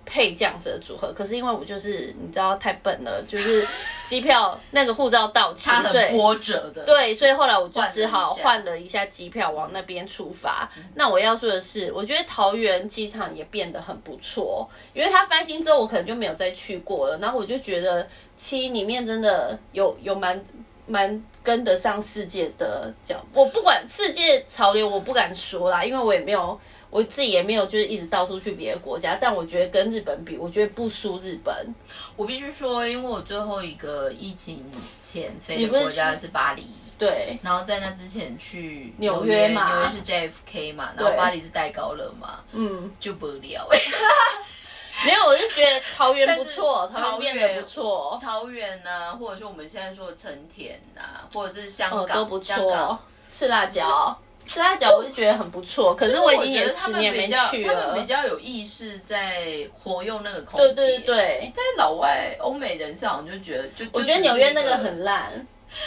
[0.05, 1.13] 配这样子的组合。
[1.13, 3.67] 可是因为我就是你知道太笨了，就是
[4.05, 6.83] 机票那个护照到期，它所以很波折的。
[6.85, 10.69] 对，所以后来我就只好换了一下机票往那边出发。
[10.95, 17.19] 那我要说的是，我觉得桃园机场也变得很不错，因为它翻新之后，我可能就没有再去过了。
[17.19, 20.45] 然后我就觉得七里面真的有有蛮
[20.87, 23.25] 蛮跟得上世界的脚。
[23.33, 26.59] 我不管世界潮流，我不敢说啦，因为我也没有。
[26.91, 31.75] 我自己也没有就是一直到处去别的国家，但我觉得跟日本比，我觉得不输日本。
[32.17, 34.65] 我必须说，因为我最后一个疫情
[35.01, 36.67] 前飞的国家是巴黎。
[36.99, 43.69] 对，然后在那之前去纽约嘛纽约是 JFK 嘛，然后巴黎是戴高乐嘛，嗯，就不了。
[45.07, 48.19] 没有，我是觉得桃园不错， 桃园也不错。
[48.23, 52.99] 桃园呐、或者是我们现在说的成田呐、或者是香哦，港，都不香港错。
[53.31, 54.19] 吃辣椒，
[54.51, 58.05] 吃辣椒我就觉得很不错，可是我已经也觉得他十年没去了他们比。
[58.05, 60.75] 较有意识在活用那个空对间。
[60.75, 64.77] 对对，但是老外欧美人士好像就觉得，就我觉得纽约那个。
[64.81, 65.31] 很烂，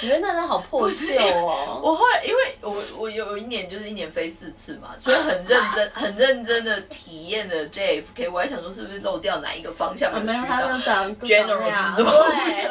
[0.02, 1.82] 纽约那个好破旧哦。
[1.84, 8.32] 我后来，因为我我有一年就是一年飞四次嘛，所以很认真、 很认真的体验了 JFK。
[8.32, 12.70] 我还想说是不是漏掉哪一个方向啊没有，去到它就长 General 就是这么对，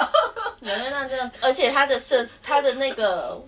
[0.61, 3.43] 纽约那真的，而且它的设，它的那个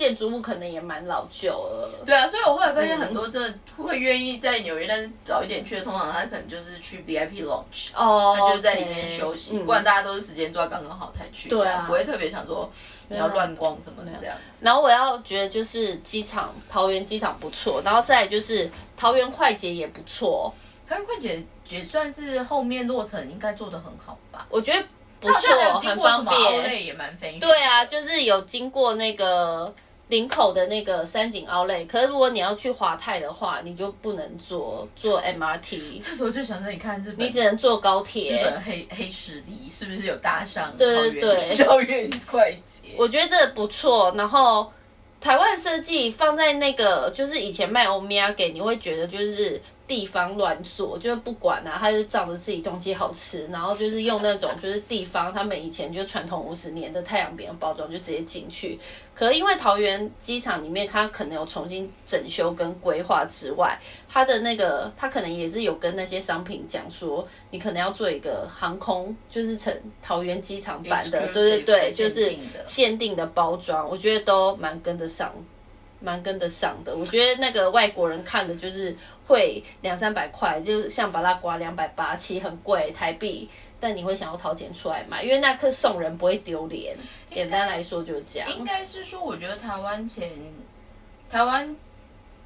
[0.00, 1.90] 建筑物可能也蛮老旧了。
[2.06, 9.66] 对啊，所以我后来发现很多真的会愿意在纽约，但是早一点去的，通常他可能就是去 VIP lounge，哦，他就是在里面休息，嗯。
[9.66, 11.84] 不然大家都是时间抓刚刚好才去，对啊。
[11.86, 12.72] 不会特别想说
[13.08, 14.64] 你要乱逛什么的这样子。
[14.64, 20.50] 然后我要觉得就是机场，桃园机场不错，然后再就是桃园快捷也不错，
[20.88, 24.82] 桃园快捷也算是后面落成应该做的很好吧，我觉得
[25.20, 27.38] 不错，很方便。
[27.38, 29.72] 对啊，就是有经过那个
[30.10, 38.42] 林口的那个三井奥莱，可是如果你要去华泰的话，你就不能坐坐 MRT，这时候就想说，你看日本，你只能坐高日铁。
[38.44, 42.88] 本黑黑势力是不是有搭上对对对校园快捷？
[42.98, 44.12] 我觉得这不错。
[44.16, 44.70] 然后
[45.20, 58.78] 台湾设计放在那个，就是以前卖欧米亚给，你会觉得就是地方乱做，就是不管啊，他就仗着自己东西好吃，然后就是用那种就是地方他们以前就传统五十年的太阳饼的包装就直接进去。
[59.12, 63.76] 可是因为桃园机场里面它可能有重新整修跟规划之外，
[64.08, 72.32] 它的那个它可能也是有跟那些商品讲说，你可能要做一个航空，就是成桃园机场版的，对对对，就是
[72.64, 75.34] 限定的包装，我觉得都蛮跟得上，
[76.00, 76.94] 蛮跟得上的。
[76.96, 78.96] 我觉得那个外国人看的就是
[79.26, 83.48] 会两三百块，就是像巴拉瓜两百八，其实很贵台币，
[83.78, 86.96] 但你会想要掏钱出来买，因为那颗送人不会丢脸。
[87.26, 88.50] 简单来说就是这样。
[88.50, 90.30] 应该是说，我觉得台湾前
[91.30, 91.76] 台湾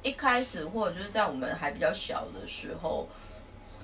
[0.03, 3.07] 一开始或者就是在我们还比较小的时候，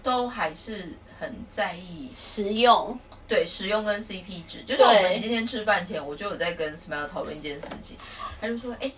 [0.03, 4.61] 都还是很在意实用，对实用跟 CP 值。
[4.63, 7.97] 就像我们今天吃饭前，我就有在跟 Smile 讨论一件事情，
[8.39, 8.91] 他就说：“哎、嗯，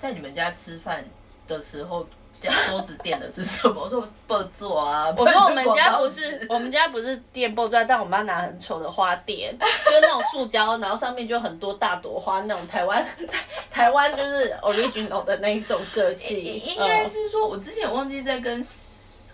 [0.00, 1.04] 在你们家吃饭
[1.46, 3.82] 的时候，讲桌子垫的是什么？
[3.82, 5.10] 我说不做啊。
[5.14, 13.06] 我说我们家不是我们家不是垫布砖，但我妈拿很丑的花垫，就是那种塑胶，然后上面就很多大朵花那种台湾
[13.70, 18.58] 台湾就是 original 的那一种设计， 应该嗯是说，我之前有忘记在跟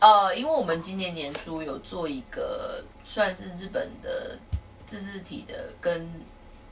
[0.00, 4.36] 呃，因为我们今年年初有做一个算是日本的
[4.84, 6.10] 自制体的跟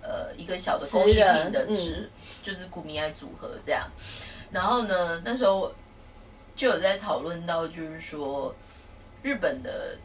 [0.03, 1.23] 呃一个小的工艺品
[1.53, 2.11] 的词纸，人
[2.45, 3.91] 就是古米爱组合这样。
[4.53, 5.73] 然后呢，那时候
[6.55, 8.55] 就有在讨论到，就是说
[9.23, 9.97] 日本的，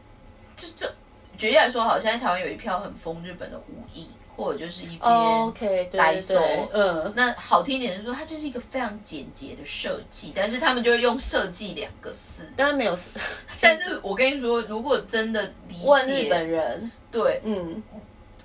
[0.56, 0.92] 就这
[1.38, 12.50] 举例来说，好，现在台湾有一票很疯日本的武艺，或者就是一边、哦 OK 对呆对对手，嗯，那好听一点是说，它就是一个非常简洁的设计，但是他们就会用“设计”两个字。
[12.56, 12.98] 当然没有
[13.62, 15.76] 但是我跟你说，如果真的理
[16.08, 17.84] 解日本，人，对嗯，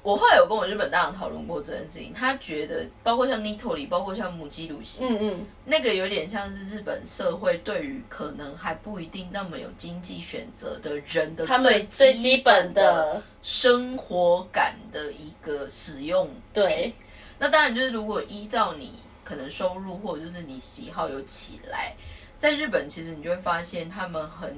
[0.04, 16.92] 我后来有跟我日本大人讨论过这件事情，他觉得包括像 Nitori，包括像母鸡鲁西，嗯嗯，那个有点像是日本社会对于可能还不一定那么有经济选择的人的他们最基本的的生活感的一个使用对，
[17.38, 18.92] 那当然就是如果依照你
[19.24, 21.96] 可能收入或者就是你喜好有起来，
[22.36, 24.54] 在日本其实你就会发现他们很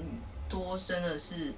[0.49, 1.53] 多真的是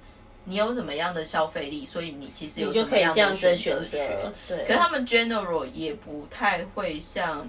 [0.45, 4.33] 你有怎么样的消费力，所以你其实有你就什么样可以这样的子选择权。
[4.47, 7.47] 对，可是他们 general 也不太会像，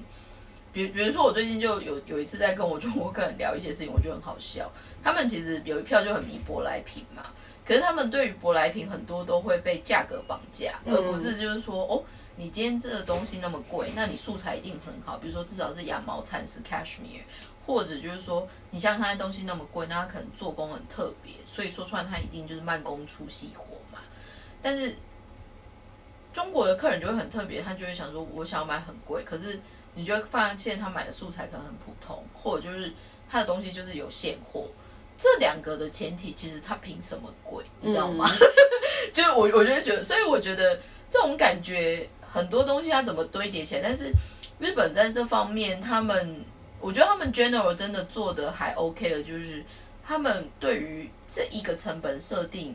[0.72, 4.70] 比比如说我最近就有有一次在跟我中国客人聊一些事情，我觉得很好笑。
[5.02, 7.22] 他们其实有一票就很迷舶来品嘛，
[7.64, 12.02] 可是他们对于舶来品很多都会被价格绑架，嗯而不是就是说哦，
[12.36, 17.22] 你今天这个东西那么贵，那你素材一定很好，比如说至少是羊毛蚕丝 cashmere，
[17.66, 23.98] 或者就是说你像它的东西那么贵，那它可能做工很特别，所以说出来它一定就是慢工出细活嘛。
[24.62, 24.94] 但是
[26.32, 29.58] 中国的客人就会很特别，他就会想说，我想要买很贵，可是
[29.94, 32.92] 你就会发现他买的素材可能很普通，或者就是
[33.28, 34.68] 他的东西就是有现货。
[35.18, 38.26] 这两个的前提，其实他凭什么贵，你知道吗？
[39.12, 40.78] 就是我，我就觉得，所以我觉得
[41.10, 44.12] 这种感觉，很多东西它怎么堆叠起来，但是
[44.58, 46.44] 日本在这方面，他们，
[46.80, 49.64] 我觉得他们 general 真的做的还 OK 的，就是
[50.04, 52.74] 他们对于这一个成本设定，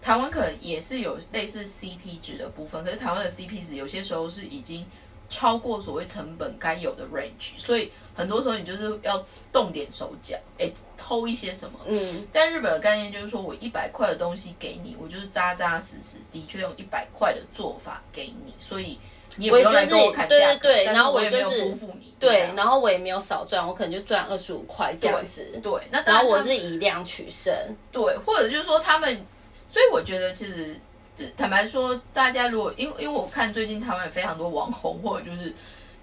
[0.00, 4.86] 台湾可能也是有类似 CP 值的部分，可是台湾的 CP 值有些时候是已经
[5.28, 11.80] 超过所谓成本该有的 range，所以很多时候你就是要动点手脚，哎，偷一些什么。
[11.86, 18.98] 嗯，但日本的概念就是说，我一百块的东西给你，我就是扎扎实实，的确用一百块的做法给你，所以
[19.38, 27.54] 我也就是用来跟我砍价格，对对对然后我也没有我就是辜负你，对，然后我也没有少赚，我可能就赚二十五块这样子，对，那当然我是以量取胜，
[27.90, 29.24] 对，或者就是说他们，
[29.68, 30.76] 所以我觉得其实，
[31.16, 35.54] 就坦白说，大家如果因为因为我看最近台湾有非常多网红，或者就是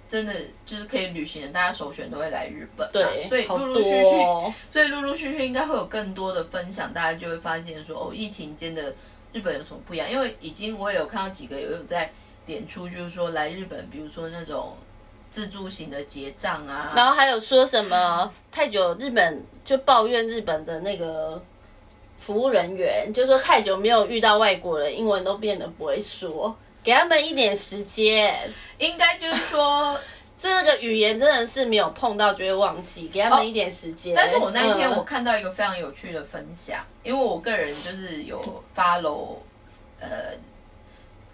[0.08, 0.34] 真的
[0.66, 8.94] 就是可以旅行的，大家首选都会来日本嘛，对，所以陆陆续续，哦所以陆陆续续应该会有更多的分享，大家就会发现说，哦，疫情间的
[9.32, 10.10] 日本有什么不一样？
[10.10, 12.12] 因为已经我也有看到几个有有在
[12.50, 14.76] 点出，就是说来日本，比如说那种
[15.30, 21.42] 自助型的结账啊，然后还有说什么太久日本就抱怨日本的那个
[22.18, 28.52] 服务人员，就说太久没有遇到外国人，英文都变得不会说，给他们一点时间。
[28.80, 29.98] 应该就是说。
[30.42, 34.16] 这个语言真的是没有碰到就会忘记，给他们一点时间。
[34.16, 39.36] 但是我那一天嗯我看到一个非常有趣的分享，因为我个人就是有 follow
[40.00, 40.08] 呃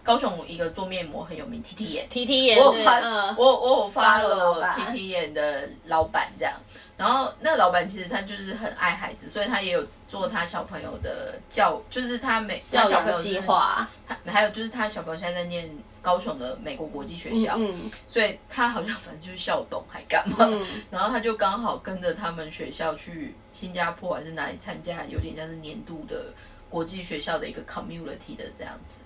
[0.06, 4.72] 高雄一个做面膜很有名 T T 眼，T T 眼，我发嗯，我我有 follow 老 follow 板。
[4.74, 6.54] T T 眼的老板这样，
[6.96, 15.68] 然后那个老板其实他就是很爱孩子，所以他也有做他小朋友的教，就是他每他教养小朋友计划，他还有就是他小朋友现在在念
[16.04, 20.64] 高雄的美国国际学校，嗯所以他好像反正就是校董还干嘛，嗯。
[20.92, 26.26] 然后他就刚好跟着他们学校去新加坡还是哪里参加，有点像是年度的
[26.70, 29.02] 国际学校的一个 community 的这样子。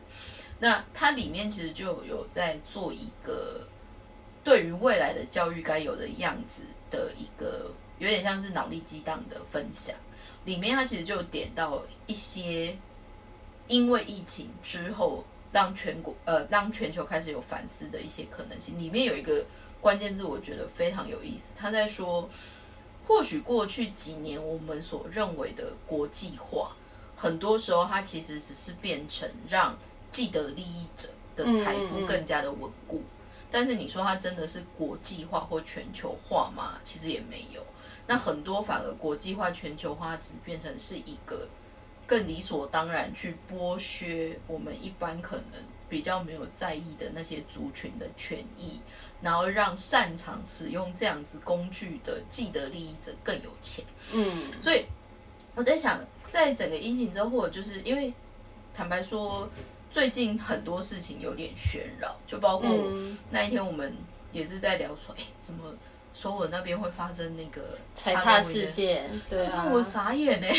[0.60, 3.66] 那它里面其实就有在做一个
[4.44, 9.96] 对于未来的教育该有的样子的一个，有点像是脑力激荡的分享。
[10.46, 12.78] 里面它其实就点到一些
[13.68, 18.78] 因为疫情之后让全国呃让全球开始有反思的一些可能性。
[18.78, 19.46] 里面有一个
[19.80, 21.54] 关键字，我觉得非常有意思。
[21.56, 22.30] 他在说，
[23.08, 26.76] 或许过去几年我们所认为的国际化，
[27.16, 29.78] 很多时候它其实只是变成让
[30.12, 33.04] 既得利益者的财富更加的稳固。
[33.52, 36.80] 但是你说它真的是国际化或全球化吗？
[36.84, 37.66] 其实也没有。
[38.06, 41.48] 那很多反而国际化、全球化只变成是一个
[42.06, 48.80] 更理所当然去剥削我们一般可能比较没有在意的那些族群的权益，
[49.22, 53.84] 然后让擅长使用这样子工具的既得利益者更有钱。
[54.14, 54.86] 嗯，所以
[55.56, 56.00] 我在想，
[56.30, 58.14] 在整个疫情之后，或者就是因为
[58.74, 59.50] 坦白说，
[59.92, 63.96] 最近很多事情有点喧扰，就包括嗯那一天我们
[64.32, 65.74] 也是在聊说，哎，怎么
[66.14, 68.68] 首尔那边会发生那个踩踏事？
[68.68, 70.54] 件，对啊，这我傻眼哎、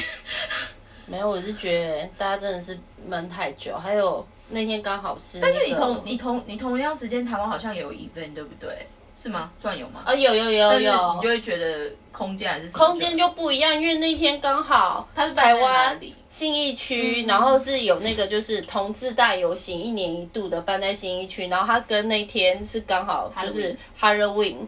[1.07, 8.87] 没有，我是觉得大家真的是闷太久，还有那天刚好是、那个，但是你同你同你同样时间，台湾好像也有 event，对不对？
[9.15, 9.51] 是吗？
[9.61, 10.03] 算有吗？
[10.05, 16.15] 啊有有有有，你就会觉得空间还是空间就不一样，因为那天刚好它是台湾里？
[16.29, 24.59] 信义区，嗯然后是有那个就是同志大游行，一年一度的办在信义区，然后它跟那天是刚好就是 Halloween，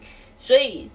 [0.41, 0.91] 所以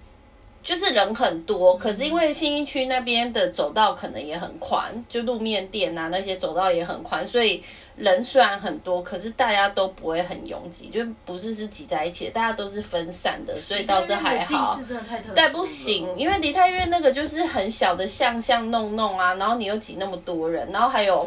[0.68, 7.64] 就是人很多，可是因为新一区那边的走道可能也很宽，就路面店啊那些走道也很宽，所以
[7.96, 14.78] 人虽然很多，可是大家都不会很拥挤，就不是是挤在一起的，大家都是分散的，所以倒是还好。
[15.34, 21.26] 但不行，因为梨泰院那个就是很小的巷巷弄弄啊，然后你又挤那么多人，然后还有，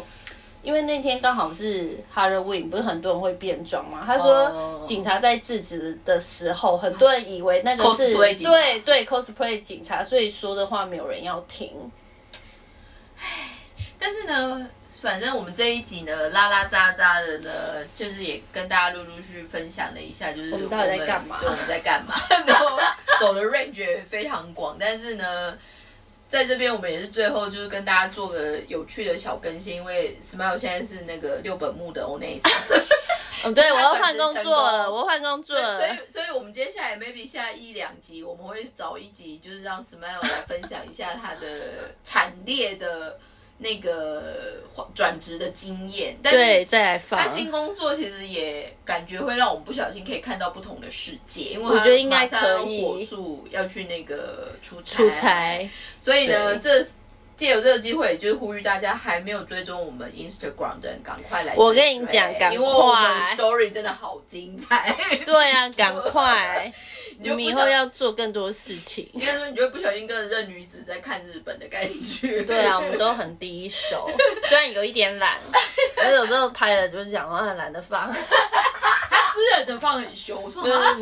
[0.62, 4.04] 因为那天刚好是 Halloween，不是很多人会变装嘛？
[4.06, 11.90] 他说哦警察在制止的时候，很多人以为那个是 Cosplay 警察对对 cosplay 警察，所以说的话没有人要听。
[13.98, 14.68] 但是呢，
[15.00, 17.50] 反正我们这一集呢，拉拉杂杂的呢，
[17.94, 22.14] 就是也跟大家陆陆续续分享了一下，就是我们到底在干嘛，我们在干嘛？
[22.46, 22.78] 然后
[23.18, 25.58] 走的 range 也非常广，但是呢。
[26.32, 32.40] 在这边，我们也是最后就是跟大家做个有趣的小更新，因为 Smile 现在是那个六本木的 o n e
[33.44, 35.86] 哦，对， 我要换工作了，功我换工作了所。
[35.86, 43.18] 以，所以我们接下来 maybe 下一两集，我们会找一集，就是让 Smile 来分享一下他的 惨烈的
[43.62, 44.60] 那个
[44.94, 46.16] 转职的经验。
[46.22, 47.26] 但是对，再来放他。
[47.26, 56.84] 新工作其实也感觉会让我们不小心可以看到不同的世界，因为我觉得应该可以火速要去那个出差，出差，所以呢，这
[57.36, 61.54] 借由这个机会，就是呼吁大家还没有追踪我们 Instagram 的人，赶快来。
[61.56, 64.94] 我跟你讲赶快因为我们 story 真的好精彩。
[65.24, 66.72] 对啊， 赶快！
[67.18, 69.08] 你就以后要做更多事情。
[69.12, 72.42] 应该说，你就会不小心跟着这女子在看日本的感觉。
[72.42, 74.10] 对啊，我们都很第一手，
[74.48, 75.38] 虽然有一点懒，
[76.02, 78.12] 而有时候拍了就是讲话懒得放，
[79.32, 80.96] 私人的放很凶，我说啊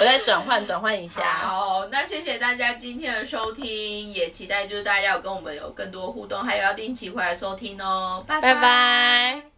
[0.00, 1.38] 我再转换转换一下。
[1.38, 9.53] 好，那谢谢大家今天的收听，也期待就是大家有跟我们有更多互动，还有要定期回来收听哦，拜拜拜。